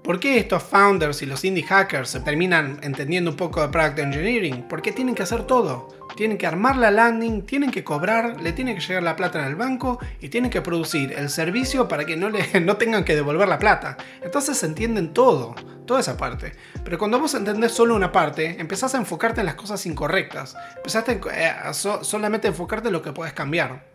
¿Por 0.05 0.21
qué 0.21 0.39
estos 0.39 0.63
founders 0.63 1.23
y 1.23 1.27
los 1.27 1.45
indie 1.45 1.65
hackers 1.65 2.11
se 2.11 2.21
terminan 2.21 2.79
entendiendo 2.85 3.33
un 3.33 3.37
poco 3.37 3.61
de 3.61 3.69
product 3.69 3.99
engineering? 3.99 4.69
Porque 4.69 4.93
tienen 4.93 5.17
que 5.17 5.25
hacer 5.25 5.43
todo. 5.43 5.98
Tienen 6.19 6.37
que 6.37 6.49
armar 6.49 6.77
la 6.77 6.91
landing, 6.91 7.43
tienen 7.43 7.71
que 7.71 7.85
cobrar, 7.85 8.41
le 8.41 8.53
tiene 8.53 8.75
que 8.75 8.81
llegar 8.81 9.05
la 9.05 9.15
plata 9.15 9.39
en 9.39 9.45
el 9.45 9.55
banco 9.55 10.01
y 10.21 10.31
tienen 10.31 10.51
que 10.51 10.61
producir 10.61 11.13
el 11.13 11.31
servicio 11.31 11.87
para 11.87 12.07
que 12.07 12.17
no, 12.17 12.29
le, 12.29 12.61
no 12.61 12.77
tengan 12.77 13.05
que 13.05 13.15
devolver 13.15 13.47
la 13.47 13.61
plata. 13.61 13.97
Entonces 14.21 14.59
se 14.59 14.67
entienden 14.67 15.15
todo, 15.15 15.55
toda 15.87 16.01
esa 16.01 16.17
parte. 16.17 16.55
Pero 16.83 16.99
cuando 16.99 17.21
vos 17.21 17.35
entendés 17.35 17.71
solo 17.71 17.95
una 17.95 18.11
parte, 18.11 18.61
empezás 18.61 18.97
a 18.97 18.99
enfocarte 18.99 19.43
en 19.43 19.47
las 19.47 19.55
cosas 19.55 19.87
incorrectas. 19.87 20.57
Empezaste 20.79 21.21
a 21.63 21.73
solamente 21.73 22.49
enfocarte 22.49 22.89
en 22.89 22.95
lo 22.95 23.03
que 23.03 23.13
puedes 23.13 23.33
cambiar. 23.33 23.87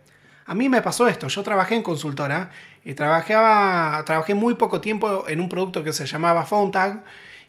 A 0.46 0.56
mí 0.56 0.70
me 0.70 0.82
pasó 0.82 1.10
esto, 1.10 1.28
yo 1.28 1.44
trabajé 1.44 1.76
en 1.76 1.84
consultora 1.84 2.52
y 2.86 2.94
trabajaba, 2.94 4.02
trabajé 4.06 4.34
muy 4.34 4.56
poco 4.56 4.80
tiempo 4.80 5.26
en 5.28 5.42
un 5.42 5.50
producto 5.50 5.84
que 5.84 5.92
se 5.92 6.06
llamaba 6.06 6.46
PhoneTag 6.46 7.04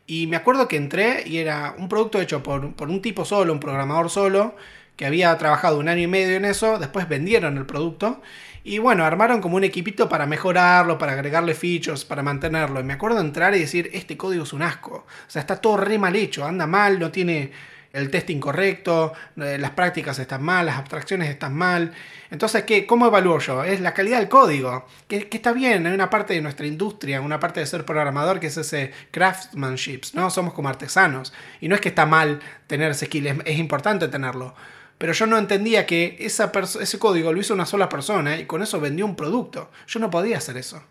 y 0.07 0.27
me 0.27 0.37
acuerdo 0.37 0.69
que 0.69 0.77
entré 0.77 1.25
y 1.27 1.39
era 1.39 1.75
un 1.79 1.89
producto 1.89 2.21
hecho 2.21 2.43
por, 2.43 2.65
un 2.65 3.03
tipo 3.03 3.25
solo, 3.25 3.53
un 3.53 3.61
programador 3.61 4.11
solo, 4.11 4.57
que 4.97 5.07
había 5.07 5.37
trabajado 5.39 5.79
un 5.79 5.89
año 5.89 6.03
y 6.03 6.07
medio 6.07 6.37
en 6.37 6.45
eso, 6.45 6.79
después 6.79 7.09
vendieron 7.09 7.57
el 7.57 7.67
producto 7.67 8.21
y 8.63 8.79
bueno, 8.79 9.05
armaron 9.05 9.41
como 9.41 9.57
un 9.57 9.65
equipito 9.65 10.09
para 10.09 10.27
mejorarlo, 10.27 10.97
para 10.99 11.13
agregarle 11.13 11.55
features, 11.55 12.05
para 12.05 12.23
mantenerlo. 12.23 12.81
Y 12.81 12.85
me 12.85 12.95
acuerdo 12.95 13.21
entrar 13.21 13.55
y 13.55 13.59
decir, 13.59 13.91
este 13.93 14.17
código 14.17 14.45
es 14.45 14.55
un 14.55 14.63
asco. 14.63 15.05
O 15.07 15.31
sea, 15.31 15.41
está 15.41 15.61
todo 15.61 15.77
re 15.77 15.99
mal 15.99 16.17
hecho, 16.17 16.47
anda 16.47 16.67
mal, 16.67 16.99
no 16.99 17.11
tiene 17.11 17.53
el 17.95 18.11
test 18.11 18.29
incorrecto, 18.31 19.13
eh, 19.37 19.57
las 19.57 19.71
prácticas 19.71 20.19
están 20.19 20.43
mal, 20.43 20.67
las 20.67 20.79
abstracciones 20.79 21.31
están 21.31 21.55
mal. 21.55 21.93
Entonces, 22.29 22.65
¿qué, 22.65 22.87
¿cómo 22.87 23.07
evalúo 23.07 23.39
yo? 23.39 23.63
Es 23.63 23.81
la 23.81 23.95
calidad 23.95 24.19
del 24.19 24.29
código, 24.29 24.85
que, 25.07 25.29
está 25.31 25.53
bien, 25.53 25.87
hay 25.87 25.95
una 25.95 26.11
parte 26.11 26.35
de 26.35 26.43
nuestra 26.43 26.67
industria, 26.67 27.21
una 27.21 27.39
parte 27.39 27.61
de 27.61 27.67
ser 27.67 27.85
programador 27.85 28.41
que 28.41 28.49
es 28.49 28.57
ese 28.57 28.91
craftsmanship, 29.13 30.01
¿no? 30.13 30.29
Somos 30.29 30.55
como 30.55 30.69
artesanos. 30.69 31.33
Y 31.61 31.69
no 31.69 31.77
es 31.77 31.81
que 31.81 31.91
está 31.91 32.05
mal 32.05 32.41
tener 32.67 32.91
ese 32.91 33.07
skill, 33.07 33.29
es, 33.45 33.59
importante 33.59 34.09
tenerlo. 34.09 34.57
Pero 34.99 35.13
yo 35.13 35.27
no 35.27 35.39
entendía 35.39 35.87
que 35.87 36.17
esa 36.19 36.51
ese 36.81 36.99
código 36.99 37.33
lo 37.33 37.41
hizo 37.41 37.55
una 37.55 37.67
sola 37.67 37.89
persona 37.89 38.37
y 38.39 38.47
con 38.47 38.61
eso 38.63 38.81
vendió 38.81 39.07
un 39.07 39.15
producto. 39.15 39.71
Yo 39.87 40.01
no 40.01 40.11
podía 40.11 40.39
hacer 40.39 40.57
eso. 40.57 40.83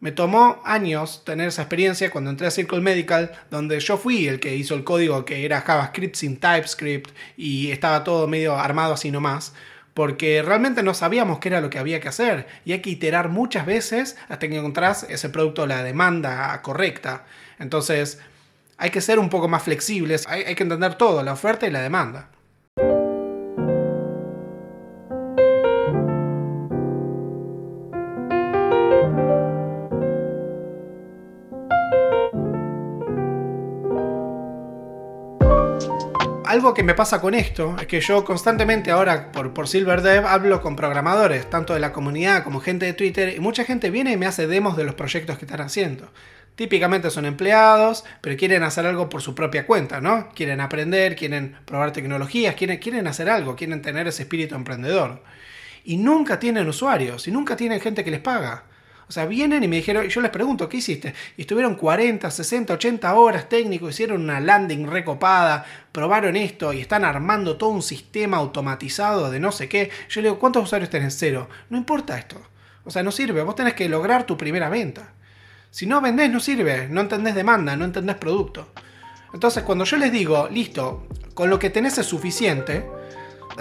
Me 0.00 0.12
tomó 0.12 0.62
años 0.64 1.24
tener 1.24 1.48
esa 1.48 1.62
experiencia 1.62 2.12
cuando 2.12 2.30
entré 2.30 2.46
a 2.46 2.52
Circle 2.52 2.80
Medical, 2.80 3.32
donde 3.50 3.80
yo 3.80 3.98
fui 3.98 4.28
el 4.28 4.38
que 4.38 4.54
hizo 4.54 4.76
el 4.76 4.84
código 4.84 5.24
que 5.24 5.44
era 5.44 5.60
JavaScript 5.60 6.14
sin 6.14 6.36
TypeScript 6.36 7.10
y 7.36 7.72
estaba 7.72 8.04
todo 8.04 8.28
medio 8.28 8.56
armado 8.56 8.94
así 8.94 9.10
nomás, 9.10 9.54
porque 9.94 10.40
realmente 10.42 10.84
no 10.84 10.94
sabíamos 10.94 11.40
qué 11.40 11.48
era 11.48 11.60
lo 11.60 11.68
que 11.68 11.80
había 11.80 11.98
que 11.98 12.06
hacer 12.06 12.46
y 12.64 12.70
hay 12.72 12.80
que 12.80 12.90
iterar 12.90 13.28
muchas 13.28 13.66
veces 13.66 14.16
hasta 14.28 14.48
que 14.48 14.56
encontrás 14.56 15.02
ese 15.02 15.30
producto, 15.30 15.66
la 15.66 15.82
demanda 15.82 16.62
correcta. 16.62 17.24
Entonces, 17.58 18.20
hay 18.76 18.90
que 18.90 19.00
ser 19.00 19.18
un 19.18 19.28
poco 19.28 19.48
más 19.48 19.64
flexibles, 19.64 20.28
hay, 20.28 20.44
hay 20.44 20.54
que 20.54 20.62
entender 20.62 20.94
todo, 20.94 21.24
la 21.24 21.32
oferta 21.32 21.66
y 21.66 21.72
la 21.72 21.82
demanda. 21.82 22.28
Algo 36.48 36.72
que 36.72 36.82
me 36.82 36.94
pasa 36.94 37.20
con 37.20 37.34
esto 37.34 37.76
es 37.78 37.86
que 37.86 38.00
yo 38.00 38.24
constantemente 38.24 38.90
ahora 38.90 39.32
por, 39.32 39.52
por 39.52 39.68
SilverDev 39.68 40.26
hablo 40.26 40.62
con 40.62 40.76
programadores, 40.76 41.48
tanto 41.50 41.74
de 41.74 41.80
la 41.80 41.92
comunidad 41.92 42.42
como 42.42 42.60
gente 42.60 42.86
de 42.86 42.94
Twitter, 42.94 43.34
y 43.36 43.38
mucha 43.38 43.64
gente 43.64 43.90
viene 43.90 44.12
y 44.12 44.16
me 44.16 44.24
hace 44.24 44.46
demos 44.46 44.74
de 44.74 44.84
los 44.84 44.94
proyectos 44.94 45.36
que 45.36 45.44
están 45.44 45.60
haciendo. 45.60 46.10
Típicamente 46.54 47.10
son 47.10 47.26
empleados, 47.26 48.04
pero 48.22 48.34
quieren 48.38 48.62
hacer 48.62 48.86
algo 48.86 49.10
por 49.10 49.20
su 49.20 49.34
propia 49.34 49.66
cuenta, 49.66 50.00
¿no? 50.00 50.30
Quieren 50.30 50.62
aprender, 50.62 51.16
quieren 51.16 51.54
probar 51.66 51.92
tecnologías, 51.92 52.54
quieren, 52.54 52.78
quieren 52.78 53.06
hacer 53.06 53.28
algo, 53.28 53.54
quieren 53.54 53.82
tener 53.82 54.08
ese 54.08 54.22
espíritu 54.22 54.54
emprendedor. 54.54 55.22
Y 55.84 55.98
nunca 55.98 56.38
tienen 56.38 56.66
usuarios, 56.66 57.28
y 57.28 57.30
nunca 57.30 57.56
tienen 57.56 57.78
gente 57.78 58.04
que 58.04 58.10
les 58.10 58.20
paga. 58.20 58.64
O 59.08 59.12
sea, 59.12 59.24
vienen 59.24 59.64
y 59.64 59.68
me 59.68 59.76
dijeron, 59.76 60.06
yo 60.06 60.20
les 60.20 60.30
pregunto, 60.30 60.68
¿qué 60.68 60.76
hiciste? 60.76 61.14
Y 61.38 61.42
estuvieron 61.42 61.76
40, 61.76 62.30
60, 62.30 62.74
80 62.74 63.14
horas 63.14 63.48
técnicos, 63.48 63.90
hicieron 63.90 64.22
una 64.22 64.38
landing 64.38 64.86
recopada, 64.86 65.64
probaron 65.92 66.36
esto 66.36 66.74
y 66.74 66.80
están 66.80 67.04
armando 67.04 67.56
todo 67.56 67.70
un 67.70 67.82
sistema 67.82 68.36
automatizado 68.36 69.30
de 69.30 69.40
no 69.40 69.50
sé 69.50 69.66
qué. 69.66 69.90
Yo 70.10 70.20
le 70.20 70.28
digo, 70.28 70.38
¿cuántos 70.38 70.64
usuarios 70.64 70.90
tenés? 70.90 71.16
Cero. 71.18 71.48
No 71.70 71.78
importa 71.78 72.18
esto. 72.18 72.36
O 72.84 72.90
sea, 72.90 73.02
no 73.02 73.10
sirve. 73.10 73.42
Vos 73.42 73.54
tenés 73.54 73.74
que 73.74 73.88
lograr 73.88 74.24
tu 74.24 74.36
primera 74.36 74.68
venta. 74.68 75.14
Si 75.70 75.86
no 75.86 76.02
vendés, 76.02 76.30
no 76.30 76.40
sirve. 76.40 76.88
No 76.88 77.00
entendés 77.00 77.34
demanda, 77.34 77.76
no 77.76 77.86
entendés 77.86 78.16
producto. 78.16 78.72
Entonces, 79.32 79.62
cuando 79.62 79.84
yo 79.84 79.96
les 79.96 80.12
digo, 80.12 80.48
listo, 80.50 81.06
con 81.32 81.48
lo 81.48 81.58
que 81.58 81.70
tenés 81.70 81.96
es 81.96 82.06
suficiente, 82.06 82.86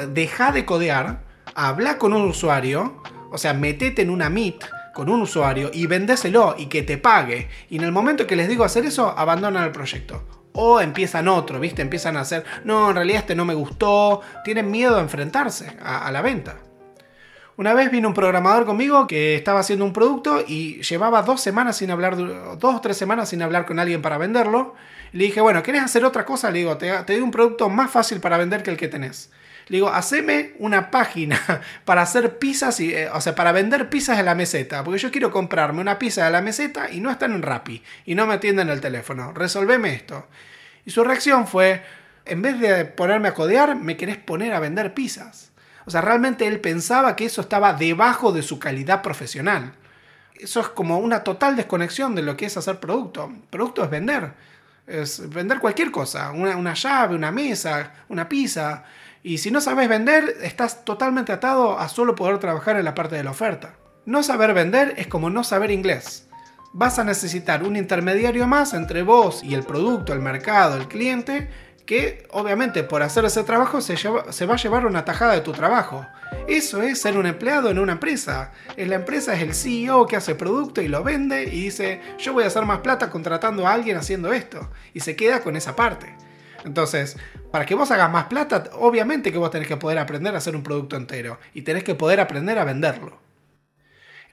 deja 0.09 0.51
de 0.51 0.65
codear, 0.65 1.23
habla 1.55 1.97
con 1.97 2.13
un 2.13 2.23
usuario, 2.23 3.01
o 3.31 3.37
sea, 3.37 3.53
metete 3.53 4.01
en 4.01 4.09
una 4.09 4.29
Meet, 4.29 4.65
con 4.97 5.09
un 5.09 5.21
usuario 5.21 5.69
y 5.71 5.85
vendéselo 5.85 6.55
y 6.57 6.65
que 6.65 6.81
te 6.81 6.97
pague. 6.97 7.49
Y 7.69 7.77
en 7.77 7.83
el 7.83 7.91
momento 7.91 8.25
que 8.25 8.35
les 8.35 8.49
digo 8.49 8.63
hacer 8.63 8.83
eso, 8.83 9.13
abandonan 9.15 9.63
el 9.63 9.71
proyecto. 9.71 10.23
O 10.53 10.81
empiezan 10.81 11.27
otro, 11.27 11.59
¿viste? 11.59 11.83
Empiezan 11.83 12.17
a 12.17 12.21
hacer, 12.21 12.43
no, 12.63 12.89
en 12.89 12.95
realidad 12.95 13.19
este 13.19 13.35
no 13.35 13.45
me 13.45 13.53
gustó. 13.53 14.21
Tienen 14.43 14.71
miedo 14.71 14.97
a 14.97 15.01
enfrentarse 15.01 15.77
a, 15.83 16.11
la 16.11 16.23
venta. 16.23 16.55
Una 17.57 17.75
vez 17.75 17.91
vino 17.91 18.07
un 18.07 18.15
programador 18.15 18.65
conmigo 18.65 19.05
que 19.05 19.35
estaba 19.35 19.59
haciendo 19.59 19.85
un 19.85 19.93
producto 19.93 20.43
y 20.47 20.81
llevaba 20.81 21.21
dos 21.21 21.41
semanas 21.41 21.77
sin 21.77 21.91
hablar, 21.91 22.17
dos 22.57 22.75
o 22.75 22.81
tres 22.81 22.97
semanas 22.97 23.29
sin 23.29 23.43
hablar 23.43 23.67
con 23.67 23.77
alguien 23.77 24.01
para 24.01 24.17
venderlo. 24.17 24.73
Le 25.11 25.25
dije, 25.25 25.41
bueno, 25.41 25.61
¿querés 25.61 25.83
hacer 25.83 26.05
otra 26.05 26.25
cosa? 26.25 26.49
Le 26.49 26.57
digo, 26.57 26.75
te, 26.77 26.91
te 27.03 27.13
doy 27.13 27.21
un 27.21 27.29
producto 27.29 27.69
más 27.69 27.91
fácil 27.91 28.19
para 28.19 28.39
vender 28.39 28.63
que 28.63 28.71
el 28.71 28.77
que 28.77 28.87
tenés. 28.87 29.29
Le 29.69 29.77
digo, 29.77 29.89
haceme 29.89 30.53
una 30.59 30.91
página 30.91 31.39
para 31.85 32.01
hacer 32.01 32.37
pizzas, 32.37 32.79
y, 32.79 32.93
eh, 32.93 33.09
o 33.09 33.19
sea, 33.19 33.35
para 33.35 33.51
vender 33.51 33.89
pizzas 33.89 34.17
de 34.17 34.23
la 34.23 34.35
meseta. 34.35 34.83
Porque 34.83 34.99
yo 34.99 35.11
quiero 35.11 35.31
comprarme 35.31 35.81
una 35.81 35.99
pizza 35.99 36.25
de 36.25 36.31
la 36.31 36.41
meseta 36.41 36.89
y 36.89 37.01
no 37.01 37.11
están 37.11 37.33
en 37.33 37.41
Rappi. 37.41 37.83
Y 38.05 38.15
no 38.15 38.25
me 38.25 38.35
atienden 38.35 38.69
el 38.69 38.79
teléfono. 38.79 39.33
Resolveme 39.33 39.93
esto. 39.93 40.27
Y 40.85 40.91
su 40.91 41.03
reacción 41.03 41.47
fue, 41.47 41.83
en 42.25 42.41
vez 42.41 42.59
de 42.59 42.85
ponerme 42.85 43.27
a 43.27 43.33
codear, 43.33 43.75
me 43.75 43.97
querés 43.97 44.17
poner 44.17 44.53
a 44.53 44.59
vender 44.59 44.93
pizzas. 44.93 45.51
O 45.85 45.91
sea, 45.91 46.01
realmente 46.01 46.47
él 46.47 46.59
pensaba 46.59 47.15
que 47.15 47.25
eso 47.25 47.41
estaba 47.41 47.73
debajo 47.73 48.31
de 48.31 48.43
su 48.43 48.59
calidad 48.59 49.01
profesional. 49.01 49.73
Eso 50.35 50.61
es 50.61 50.67
como 50.69 50.99
una 50.99 51.23
total 51.23 51.55
desconexión 51.55 52.15
de 52.15 52.21
lo 52.21 52.37
que 52.37 52.45
es 52.45 52.55
hacer 52.55 52.79
producto. 52.79 53.31
Producto 53.49 53.83
es 53.83 53.89
vender. 53.89 54.31
Es 54.85 55.29
vender 55.29 55.59
cualquier 55.59 55.91
cosa. 55.91 56.31
Una, 56.31 56.55
una 56.55 56.73
llave, 56.73 57.15
una 57.15 57.31
mesa, 57.31 57.93
una 58.09 58.29
pizza. 58.29 58.83
Y 59.27 59.39
si 59.39 59.51
no 59.51 59.59
sabes 59.59 59.89
vender, 59.89 60.37
estás 60.41 60.85
totalmente 60.85 61.33
atado 61.33 61.77
a 61.77 61.89
solo 61.89 62.15
poder 62.15 62.37
trabajar 62.37 62.77
en 62.77 62.85
la 62.85 62.95
parte 62.95 63.17
de 63.17 63.25
la 63.25 63.31
oferta. 63.31 63.75
No 64.05 64.23
saber 64.23 64.53
vender 64.53 64.93
es 64.95 65.07
como 65.07 65.29
no 65.29 65.43
saber 65.43 65.69
inglés. 65.69 66.29
Vas 66.71 66.97
a 66.97 67.03
necesitar 67.03 67.63
un 67.63 67.75
intermediario 67.75 68.47
más 68.47 68.73
entre 68.73 69.03
vos 69.03 69.43
y 69.43 69.53
el 69.53 69.63
producto, 69.63 70.13
el 70.13 70.21
mercado, 70.21 70.77
el 70.77 70.87
cliente, 70.87 71.49
que 71.85 72.25
obviamente 72.31 72.85
por 72.85 73.03
hacer 73.03 73.25
ese 73.25 73.43
trabajo 73.43 73.81
se, 73.81 73.97
va 74.07 74.53
a 74.53 74.57
llevar 74.57 74.85
una 74.85 75.03
tajada 75.03 75.33
de 75.33 75.41
tu 75.41 75.51
trabajo. 75.51 76.05
Eso 76.47 76.81
es 76.81 77.01
ser 77.01 77.17
un 77.17 77.25
empleado 77.25 77.69
en 77.69 77.79
una 77.79 77.91
empresa. 77.91 78.53
En 78.77 78.89
la 78.89 78.95
empresa 78.95 79.33
es 79.33 79.41
el 79.41 79.53
CEO 79.53 80.07
que 80.07 80.15
hace 80.15 80.35
producto 80.35 80.81
y 80.81 80.87
lo 80.87 81.03
vende 81.03 81.43
y 81.43 81.63
dice, 81.63 81.99
yo 82.17 82.31
voy 82.31 82.45
a 82.45 82.47
hacer 82.47 82.63
más 82.63 82.79
plata 82.79 83.09
contratando 83.09 83.67
a 83.67 83.73
alguien 83.73 83.97
haciendo 83.97 84.31
esto. 84.31 84.71
Y 84.93 85.01
se 85.01 85.17
queda 85.17 85.41
con 85.41 85.57
esa 85.57 85.75
parte. 85.75 86.15
Entonces, 86.65 87.17
para 87.51 87.65
que 87.65 87.75
vos 87.75 87.91
hagas 87.91 88.11
más 88.11 88.25
plata, 88.25 88.69
obviamente 88.73 89.31
que 89.31 89.37
vos 89.37 89.51
tenés 89.51 89.67
que 89.67 89.77
poder 89.77 89.97
aprender 89.99 90.35
a 90.35 90.37
hacer 90.37 90.55
un 90.55 90.63
producto 90.63 90.95
entero 90.95 91.39
y 91.53 91.61
tenés 91.61 91.83
que 91.83 91.95
poder 91.95 92.19
aprender 92.19 92.57
a 92.59 92.65
venderlo. 92.65 93.17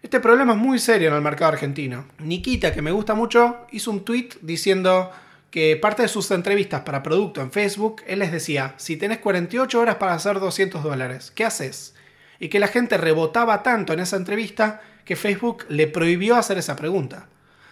Este 0.02 0.21
problema 0.21 0.52
es 0.52 0.59
muy 0.59 0.78
serio 0.78 1.09
en 1.09 1.14
el 1.14 1.23
mercado 1.23 1.52
argentino. 1.52 2.07
Nikita, 2.19 2.75
que 2.75 2.83
me 2.83 2.90
gusta 2.90 3.14
mucho, 3.14 3.66
hizo 3.71 3.90
un 3.90 4.04
tweet 4.04 4.31
diciendo 4.43 5.11
que 5.50 5.76
parte 5.76 6.02
de 6.02 6.09
sus 6.09 6.31
entrevistas 6.31 6.83
para 6.83 7.02
producto 7.02 7.40
en 7.40 7.52
Facebook, 7.52 8.02
él 8.07 8.19
les 8.19 8.33
decía, 8.33 8.75
si 8.76 8.97
tenés 8.97 9.19
48 9.19 9.81
horas 9.81 9.97
para 9.97 10.12
hacer 10.12 10.40
200 10.40 10.83
dólares, 10.83 11.33
¿qué 11.35 11.45
haces? 11.45 11.95
Y 12.38 12.49
que 12.49 12.59
la 12.59 12.69
gente 12.69 12.99
rebotaba 12.99 13.62
tanto 13.62 13.93
en 13.93 14.00
esa 14.00 14.16
entrevista 14.16 14.83
que 15.04 15.16
Facebook 15.16 15.64
le 15.69 15.87
prohibió 15.87 16.37
hacer 16.37 16.59
esa 16.59 16.76
pregunta. 16.76 17.28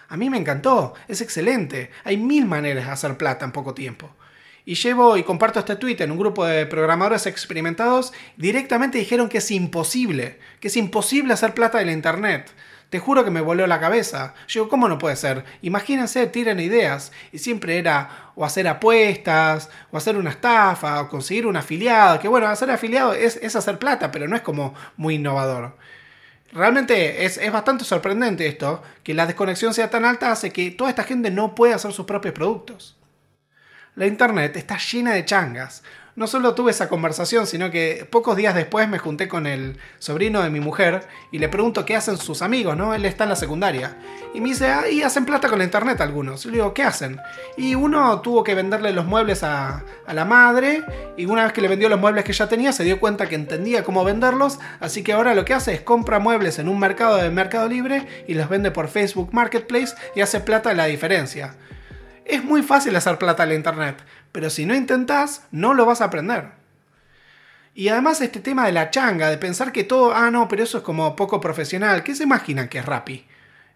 A 0.08 0.16
mí 0.16 0.30
me 0.30 0.38
encantó, 0.38 0.94
es 1.08 1.20
excelente, 1.20 1.90
hay 2.04 2.16
mil 2.16 2.46
maneras 2.46 2.86
de 2.86 2.92
hacer 2.92 3.18
plata 3.18 3.44
en 3.44 3.52
poco 3.52 3.74
tiempo 3.74 4.14
y 4.64 4.74
llevo 4.74 5.16
y 5.16 5.24
comparto 5.24 5.58
este 5.58 5.76
tweet 5.76 5.96
en 6.00 6.12
un 6.12 6.18
grupo 6.18 6.44
de 6.44 6.66
programadores 6.66 7.26
experimentados, 7.26 8.12
directamente 8.36 8.98
dijeron 8.98 9.28
que 9.28 9.38
es 9.38 9.50
imposible, 9.50 10.38
que 10.60 10.68
es 10.68 10.76
imposible 10.76 11.34
hacer 11.34 11.54
plata 11.54 11.78
de 11.78 11.86
la 11.86 11.92
internet. 11.92 12.50
Te 12.92 12.98
juro 12.98 13.24
que 13.24 13.30
me 13.30 13.40
voló 13.40 13.66
la 13.66 13.80
cabeza. 13.80 14.34
Yo, 14.48 14.68
¿cómo 14.68 14.86
no 14.86 14.98
puede 14.98 15.16
ser? 15.16 15.46
Imagínense, 15.62 16.26
tiren 16.26 16.60
ideas. 16.60 17.10
Y 17.32 17.38
siempre 17.38 17.78
era 17.78 18.32
o 18.34 18.44
hacer 18.44 18.68
apuestas, 18.68 19.70
o 19.90 19.96
hacer 19.96 20.18
una 20.18 20.28
estafa, 20.28 21.00
o 21.00 21.08
conseguir 21.08 21.46
un 21.46 21.56
afiliado. 21.56 22.20
Que 22.20 22.28
bueno, 22.28 22.48
hacer 22.48 22.70
afiliado 22.70 23.14
es, 23.14 23.36
es 23.36 23.56
hacer 23.56 23.78
plata, 23.78 24.10
pero 24.10 24.28
no 24.28 24.36
es 24.36 24.42
como 24.42 24.74
muy 24.98 25.14
innovador. 25.14 25.78
Realmente 26.52 27.24
es, 27.24 27.38
es, 27.38 27.50
bastante 27.50 27.84
sorprendente 27.84 28.46
esto, 28.46 28.82
que 29.02 29.14
la 29.14 29.24
desconexión 29.24 29.72
sea 29.72 29.88
tan 29.88 30.04
alta 30.04 30.30
hace 30.30 30.52
que 30.52 30.70
toda 30.70 30.90
esta 30.90 31.04
gente 31.04 31.30
no 31.30 31.54
pueda 31.54 31.76
hacer 31.76 31.94
sus 31.94 32.04
propios 32.04 32.34
productos. 32.34 32.98
La 33.94 34.06
internet 34.06 34.56
está 34.56 34.78
llena 34.78 35.12
de 35.12 35.26
changas. 35.26 35.82
No 36.16 36.26
solo 36.26 36.54
tuve 36.54 36.70
esa 36.70 36.88
conversación, 36.88 37.46
sino 37.46 37.70
que 37.70 38.08
pocos 38.10 38.38
días 38.38 38.54
después 38.54 38.88
me 38.88 38.98
junté 38.98 39.28
con 39.28 39.46
el 39.46 39.76
sobrino 39.98 40.42
de 40.42 40.48
mi 40.48 40.60
mujer 40.60 41.06
y 41.30 41.38
le 41.38 41.50
pregunto 41.50 41.84
qué 41.84 41.94
hacen 41.94 42.16
sus 42.16 42.40
amigos, 42.40 42.74
¿no? 42.74 42.94
Él 42.94 43.04
está 43.04 43.24
en 43.24 43.30
la 43.30 43.36
secundaria. 43.36 43.96
Y 44.32 44.40
me 44.40 44.48
dice, 44.48 44.68
ah, 44.68 44.88
y 44.88 45.02
hacen 45.02 45.26
plata 45.26 45.50
con 45.50 45.58
la 45.58 45.64
internet 45.64 46.00
algunos. 46.00 46.46
Y 46.46 46.48
le 46.48 46.54
digo, 46.54 46.72
¿qué 46.72 46.84
hacen? 46.84 47.20
Y 47.58 47.74
uno 47.74 48.22
tuvo 48.22 48.42
que 48.44 48.54
venderle 48.54 48.94
los 48.94 49.04
muebles 49.04 49.42
a, 49.42 49.84
a 50.06 50.14
la 50.14 50.24
madre 50.24 50.82
y 51.18 51.26
una 51.26 51.44
vez 51.44 51.52
que 51.52 51.60
le 51.60 51.68
vendió 51.68 51.90
los 51.90 52.00
muebles 52.00 52.24
que 52.24 52.32
ya 52.32 52.48
tenía 52.48 52.72
se 52.72 52.84
dio 52.84 52.98
cuenta 52.98 53.28
que 53.28 53.34
entendía 53.34 53.84
cómo 53.84 54.04
venderlos, 54.04 54.58
así 54.80 55.02
que 55.02 55.12
ahora 55.12 55.34
lo 55.34 55.44
que 55.44 55.52
hace 55.52 55.74
es 55.74 55.82
compra 55.82 56.18
muebles 56.18 56.58
en 56.58 56.68
un 56.68 56.78
mercado 56.78 57.18
de 57.18 57.28
Mercado 57.28 57.68
Libre 57.68 58.06
y 58.26 58.32
los 58.32 58.48
vende 58.48 58.70
por 58.70 58.88
Facebook 58.88 59.28
Marketplace 59.32 59.94
y 60.14 60.22
hace 60.22 60.40
plata 60.40 60.72
la 60.72 60.86
diferencia. 60.86 61.56
Es 62.24 62.44
muy 62.44 62.62
fácil 62.62 62.94
hacer 62.96 63.18
plata 63.18 63.44
en 63.44 63.52
internet, 63.52 64.02
pero 64.30 64.50
si 64.50 64.66
no 64.66 64.74
intentas, 64.74 65.46
no 65.50 65.74
lo 65.74 65.86
vas 65.86 66.00
a 66.00 66.06
aprender. 66.06 66.50
Y 67.74 67.88
además 67.88 68.20
este 68.20 68.40
tema 68.40 68.66
de 68.66 68.72
la 68.72 68.90
changa, 68.90 69.30
de 69.30 69.38
pensar 69.38 69.72
que 69.72 69.84
todo, 69.84 70.14
ah, 70.14 70.30
no, 70.30 70.46
pero 70.48 70.62
eso 70.62 70.78
es 70.78 70.84
como 70.84 71.16
poco 71.16 71.40
profesional, 71.40 72.02
¿qué 72.02 72.14
se 72.14 72.24
imaginan 72.24 72.68
que 72.68 72.78
es 72.78 72.86
Rappi? 72.86 73.26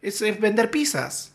Es, 0.02 0.20
es 0.22 0.38
vender 0.38 0.70
pizzas. 0.70 1.34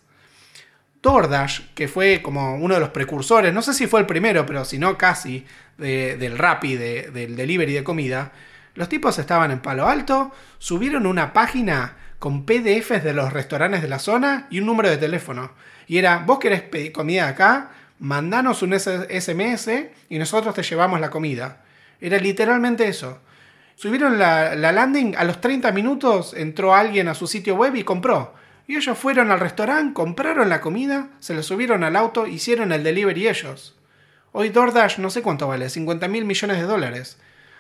DoorDash, 1.02 1.74
que 1.74 1.88
fue 1.88 2.22
como 2.22 2.56
uno 2.56 2.76
de 2.76 2.80
los 2.80 2.90
precursores, 2.90 3.54
no 3.54 3.64
sé 3.64 3.74
si 3.74 3.88
fue 3.88 4.00
el 4.00 4.06
primero, 4.06 4.46
pero 4.46 4.64
si 4.66 4.78
no 4.78 4.98
casi, 4.98 5.46
del 5.78 6.38
Rappi, 6.38 6.76
del 6.76 7.36
delivery 7.36 7.74
de 7.74 7.84
comida, 7.84 8.32
los 8.76 8.88
tipos 8.88 9.18
estaban 9.18 9.52
en 9.52 9.62
Palo 9.62 9.88
Alto, 9.88 10.32
subieron 10.60 11.08
una 11.08 11.34
página 11.34 11.98
con 12.20 12.46
PDFs 12.46 13.04
de 13.04 13.14
los 13.14 13.34
restaurantes 13.34 13.82
de 13.82 13.88
la 13.88 13.98
zona 13.98 14.48
y 14.52 14.60
un 14.60 14.68
número 14.68 14.90
de 14.90 14.98
teléfono. 14.98 15.52
Y 15.92 15.98
era, 15.98 16.20
vos 16.20 16.40
querés 16.40 16.62
pedir 16.62 16.94
comida 16.94 17.28
acá, 17.28 17.72
mandanos 18.00 18.62
un 18.62 18.72
SMS 18.74 19.70
y 20.08 20.20
nosotros 20.20 20.56
te 20.56 20.64
llevamos 20.64 21.02
la 21.02 21.10
comida. 21.10 21.66
Era 22.00 22.18
literalmente 22.18 22.88
eso. 22.88 23.20
Subieron 23.76 24.18
la, 24.18 24.56
la, 24.56 24.72
landing, 24.72 25.18
a 25.18 25.26
los 25.26 25.42
30 25.42 25.70
minutos 25.74 26.34
entró 26.34 26.74
alguien 26.74 27.10
a 27.10 27.14
su 27.14 27.28
sitio 27.28 27.56
web 27.56 27.76
y 27.76 27.84
compró. 27.84 28.34
Y 28.70 28.78
ellos 28.78 28.98
fueron 28.98 29.32
al 29.32 29.42
restaurante, 29.42 29.94
compraron 29.94 30.48
la 30.48 30.62
comida, 30.62 31.10
se 31.20 31.34
lo 31.34 31.44
subieron 31.44 31.84
al 31.84 31.98
auto, 31.98 32.26
hicieron 32.26 32.72
el 32.72 32.86
delivery 32.86 33.28
ellos. 33.28 33.76
Hoy 34.32 34.48
DoorDash 34.48 34.98
no 35.00 35.10
sé 35.10 35.22
cuánto 35.22 35.50
vale, 35.50 35.70
50 35.70 36.08
mil 36.08 36.24
millones 36.24 36.56
de 36.56 36.64
dólares. 36.64 37.18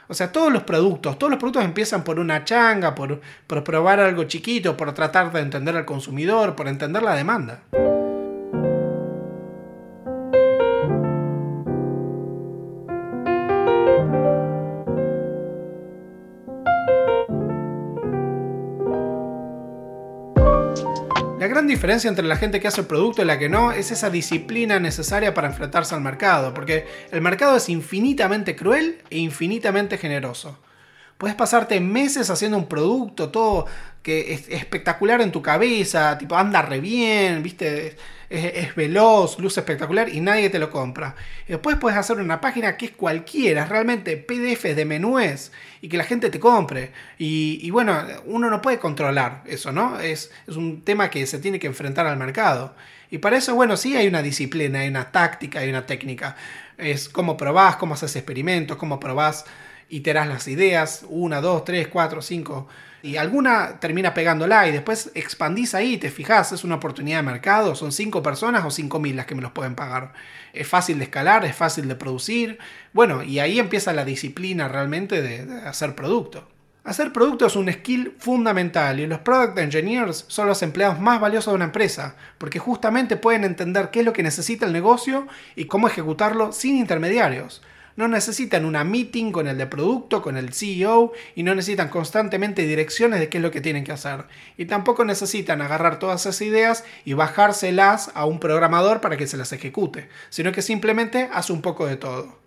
O 0.07 0.13
sea, 0.13 0.31
todos 0.31 0.53
los 0.53 0.63
productos, 0.63 1.19
todos 1.19 1.31
los 1.31 1.37
productos 1.37 1.65
empiezan 1.65 2.05
por 2.05 2.17
una 2.17 2.45
changa, 2.45 2.95
por, 2.95 3.19
por 3.45 3.65
probar 3.65 3.99
algo 3.99 4.23
chiquito, 4.23 4.77
por 4.77 4.93
tratar 4.93 5.33
de 5.33 5.41
entender 5.41 5.75
al 5.75 5.83
consumidor, 5.83 6.55
por 6.55 6.69
entender 6.69 7.03
la 7.03 7.13
demanda. 7.13 7.63
Diferencia 21.81 22.09
entre 22.09 22.27
la 22.27 22.35
gente 22.35 22.59
que 22.59 22.67
hace 22.67 22.81
el 22.81 22.85
producto 22.85 23.23
y 23.23 23.25
la 23.25 23.39
que 23.39 23.49
no 23.49 23.71
es 23.71 23.89
esa 23.89 24.11
disciplina 24.11 24.79
necesaria 24.79 25.33
para 25.33 25.47
enfrentarse 25.47 25.95
al 25.95 26.01
mercado, 26.01 26.53
porque 26.53 26.85
el 27.11 27.21
mercado 27.21 27.57
es 27.57 27.69
infinitamente 27.69 28.55
cruel 28.55 28.99
e 29.09 29.17
infinitamente 29.17 29.97
generoso. 29.97 30.59
Puedes 31.21 31.35
pasarte 31.35 31.79
meses 31.79 32.31
haciendo 32.31 32.57
un 32.57 32.67
producto, 32.67 33.29
todo 33.29 33.67
que 34.01 34.33
es 34.33 34.49
espectacular 34.49 35.21
en 35.21 35.31
tu 35.31 35.43
cabeza, 35.43 36.17
tipo 36.17 36.35
anda 36.35 36.63
re 36.63 36.79
bien, 36.79 37.43
viste, 37.43 37.95
es, 38.27 38.73
veloz, 38.73 39.37
luce 39.37 39.59
espectacular 39.59 40.09
y 40.09 40.19
nadie 40.19 40.49
te 40.49 40.57
lo 40.57 40.71
compra. 40.71 41.13
Y 41.47 41.51
después 41.51 41.77
puedes 41.77 41.99
hacer 41.99 42.17
una 42.17 42.41
página 42.41 42.75
que 42.75 42.87
es 42.87 42.91
cualquiera, 42.93 43.61
es 43.61 43.69
realmente 43.69 44.17
PDF 44.17 44.63
de 44.75 44.83
menúes 44.83 45.51
y 45.79 45.89
que 45.89 45.97
la 45.97 46.05
gente 46.05 46.31
te 46.31 46.39
compre. 46.39 46.91
Y, 47.19 47.69
bueno, 47.69 48.03
uno 48.25 48.49
no 48.49 48.59
puede 48.59 48.79
controlar 48.79 49.43
eso, 49.45 49.71
¿no? 49.71 49.99
Es, 49.99 50.31
es 50.47 50.55
un 50.55 50.81
tema 50.81 51.11
que 51.11 51.27
se 51.27 51.37
tiene 51.37 51.59
que 51.59 51.67
enfrentar 51.67 52.07
al 52.07 52.17
mercado. 52.17 52.73
Y 53.11 53.19
para 53.19 53.37
eso, 53.37 53.53
bueno, 53.53 53.77
sí 53.77 53.95
hay 53.95 54.07
una 54.07 54.23
disciplina, 54.23 54.79
hay 54.79 54.87
una 54.87 55.11
táctica, 55.11 55.59
hay 55.59 55.69
una 55.69 55.85
técnica. 55.85 56.35
Es 56.79 57.09
cómo 57.09 57.37
probás, 57.37 57.75
cómo 57.75 57.93
haces 57.93 58.15
experimentos, 58.15 58.75
cómo 58.77 58.99
probás, 58.99 59.45
iterás 59.91 60.27
las 60.27 60.47
ideas, 60.47 61.05
una, 61.07 61.41
dos, 61.41 61.63
tres, 61.63 61.87
cuatro, 61.87 62.21
cinco 62.21 62.67
y 63.03 63.17
alguna 63.17 63.79
termina 63.79 64.13
pegándola 64.13 64.67
y 64.67 64.71
después 64.71 65.11
expandís 65.15 65.73
ahí, 65.73 65.97
te 65.97 66.11
fijas, 66.11 66.51
es 66.51 66.63
una 66.63 66.75
oportunidad 66.75 67.17
de 67.17 67.23
mercado, 67.23 67.73
son 67.75 67.91
5 67.91 68.21
personas 68.21 68.63
o 68.63 68.69
5 68.69 68.99
mil 68.99 69.15
las 69.15 69.25
que 69.25 69.35
me 69.35 69.41
los 69.41 69.51
pueden 69.51 69.75
pagar. 69.75 70.13
Es 70.53 70.67
fácil 70.67 70.99
de 70.99 71.05
escalar, 71.05 71.43
es 71.45 71.55
fácil 71.55 71.87
de 71.87 71.95
producir, 71.95 72.59
bueno, 72.93 73.23
y 73.23 73.39
ahí 73.39 73.59
empieza 73.59 73.93
la 73.93 74.05
disciplina 74.05 74.67
realmente 74.67 75.21
de, 75.21 75.61
hacer 75.65 75.95
producto. 75.95 76.47
Hacer 76.83 77.13
producto 77.13 77.45
es 77.45 77.55
un 77.55 77.71
skill 77.71 78.15
fundamental 78.17 78.99
y 78.99 79.05
los 79.05 79.19
product 79.19 79.57
engineers 79.59 80.25
son 80.27 80.47
los 80.47 80.63
empleados 80.63 80.99
más 80.99 81.19
valiosos 81.19 81.51
de 81.51 81.55
una 81.55 81.65
empresa, 81.65 82.15
porque 82.37 82.59
justamente 82.59 83.17
pueden 83.17 83.43
entender 83.43 83.89
qué 83.91 83.99
es 83.99 84.05
lo 84.05 84.13
que 84.13 84.23
necesita 84.23 84.65
el 84.65 84.73
negocio 84.73 85.27
y 85.55 85.65
cómo 85.65 85.87
ejecutarlo 85.87 86.51
sin 86.51 86.77
intermediarios. 86.77 87.61
No 87.95 88.07
necesitan 88.07 88.65
una 88.65 88.83
meeting 88.83 89.31
con 89.31 89.47
el 89.47 89.57
de 89.57 89.67
producto, 89.67 90.21
con 90.21 90.37
el 90.37 90.53
CEO, 90.53 91.13
y 91.35 91.43
no 91.43 91.55
necesitan 91.55 91.89
constantemente 91.89 92.63
direcciones 92.63 93.19
de 93.19 93.29
qué 93.29 93.37
es 93.37 93.43
lo 93.43 93.51
que 93.51 93.61
tienen 93.61 93.83
que 93.83 93.91
hacer. 93.91 94.25
Y 94.57 94.65
tampoco 94.65 95.05
necesitan 95.05 95.61
agarrar 95.61 95.99
todas 95.99 96.21
esas 96.21 96.41
ideas 96.41 96.83
y 97.05 97.13
bajárselas 97.13 98.11
a 98.13 98.25
un 98.25 98.39
programador 98.39 99.01
para 99.01 99.17
que 99.17 99.27
se 99.27 99.37
las 99.37 99.53
ejecute, 99.53 100.09
sino 100.29 100.51
que 100.51 100.61
simplemente 100.61 101.29
hace 101.31 101.53
un 101.53 101.61
poco 101.61 101.85
de 101.85 101.97
todo. 101.97 102.40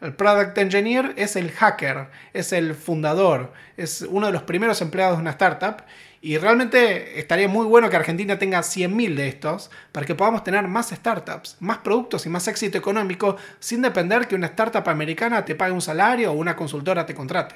El 0.00 0.14
Product 0.14 0.56
Engineer 0.58 1.14
es 1.16 1.36
el 1.36 1.50
hacker, 1.52 2.08
es 2.34 2.52
el 2.52 2.74
fundador, 2.74 3.52
es 3.76 4.02
uno 4.02 4.26
de 4.26 4.32
los 4.32 4.42
primeros 4.42 4.82
empleados 4.82 5.16
de 5.16 5.22
una 5.22 5.30
startup 5.30 5.82
y 6.20 6.36
realmente 6.38 7.18
estaría 7.18 7.48
muy 7.48 7.66
bueno 7.66 7.88
que 7.88 7.96
Argentina 7.96 8.38
tenga 8.38 8.58
100.000 8.58 9.14
de 9.14 9.28
estos 9.28 9.70
para 9.92 10.04
que 10.04 10.14
podamos 10.14 10.44
tener 10.44 10.68
más 10.68 10.90
startups, 10.90 11.56
más 11.60 11.78
productos 11.78 12.26
y 12.26 12.28
más 12.28 12.46
éxito 12.48 12.76
económico 12.76 13.36
sin 13.58 13.80
depender 13.80 14.28
que 14.28 14.34
una 14.34 14.48
startup 14.48 14.86
americana 14.88 15.44
te 15.44 15.54
pague 15.54 15.72
un 15.72 15.80
salario 15.80 16.32
o 16.32 16.34
una 16.34 16.56
consultora 16.56 17.06
te 17.06 17.14
contrate. 17.14 17.54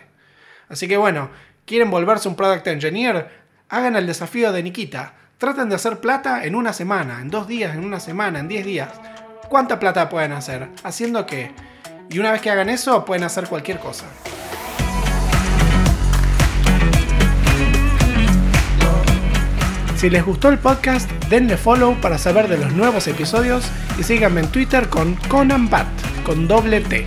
Así 0.68 0.88
que 0.88 0.96
bueno, 0.96 1.30
¿quieren 1.66 1.90
volverse 1.90 2.28
un 2.28 2.36
Product 2.36 2.66
Engineer? 2.68 3.28
Hagan 3.68 3.96
el 3.96 4.06
desafío 4.06 4.52
de 4.52 4.62
Nikita. 4.62 5.14
Traten 5.36 5.68
de 5.68 5.74
hacer 5.74 5.98
plata 5.98 6.44
en 6.44 6.54
una 6.54 6.72
semana, 6.72 7.20
en 7.20 7.28
dos 7.28 7.48
días, 7.48 7.74
en 7.74 7.84
una 7.84 7.98
semana, 7.98 8.40
en 8.40 8.48
10 8.48 8.66
días. 8.66 9.00
¿Cuánta 9.48 9.80
plata 9.80 10.08
pueden 10.08 10.32
hacer? 10.32 10.68
¿Haciendo 10.84 11.26
qué? 11.26 11.50
Y 12.12 12.18
una 12.18 12.32
vez 12.32 12.40
que 12.40 12.50
hagan 12.50 12.68
eso, 12.68 13.04
pueden 13.04 13.22
hacer 13.22 13.46
cualquier 13.46 13.78
cosa. 13.78 14.04
Si 19.96 20.10
les 20.10 20.24
gustó 20.24 20.48
el 20.48 20.58
podcast, 20.58 21.08
denle 21.28 21.56
follow 21.56 21.94
para 22.00 22.18
saber 22.18 22.48
de 22.48 22.58
los 22.58 22.72
nuevos 22.72 23.06
episodios 23.06 23.64
y 23.96 24.02
síganme 24.02 24.40
en 24.40 24.48
Twitter 24.48 24.88
con 24.88 25.14
Conan 25.28 25.70
con 26.24 26.48
doble 26.48 26.80
T. 26.80 27.06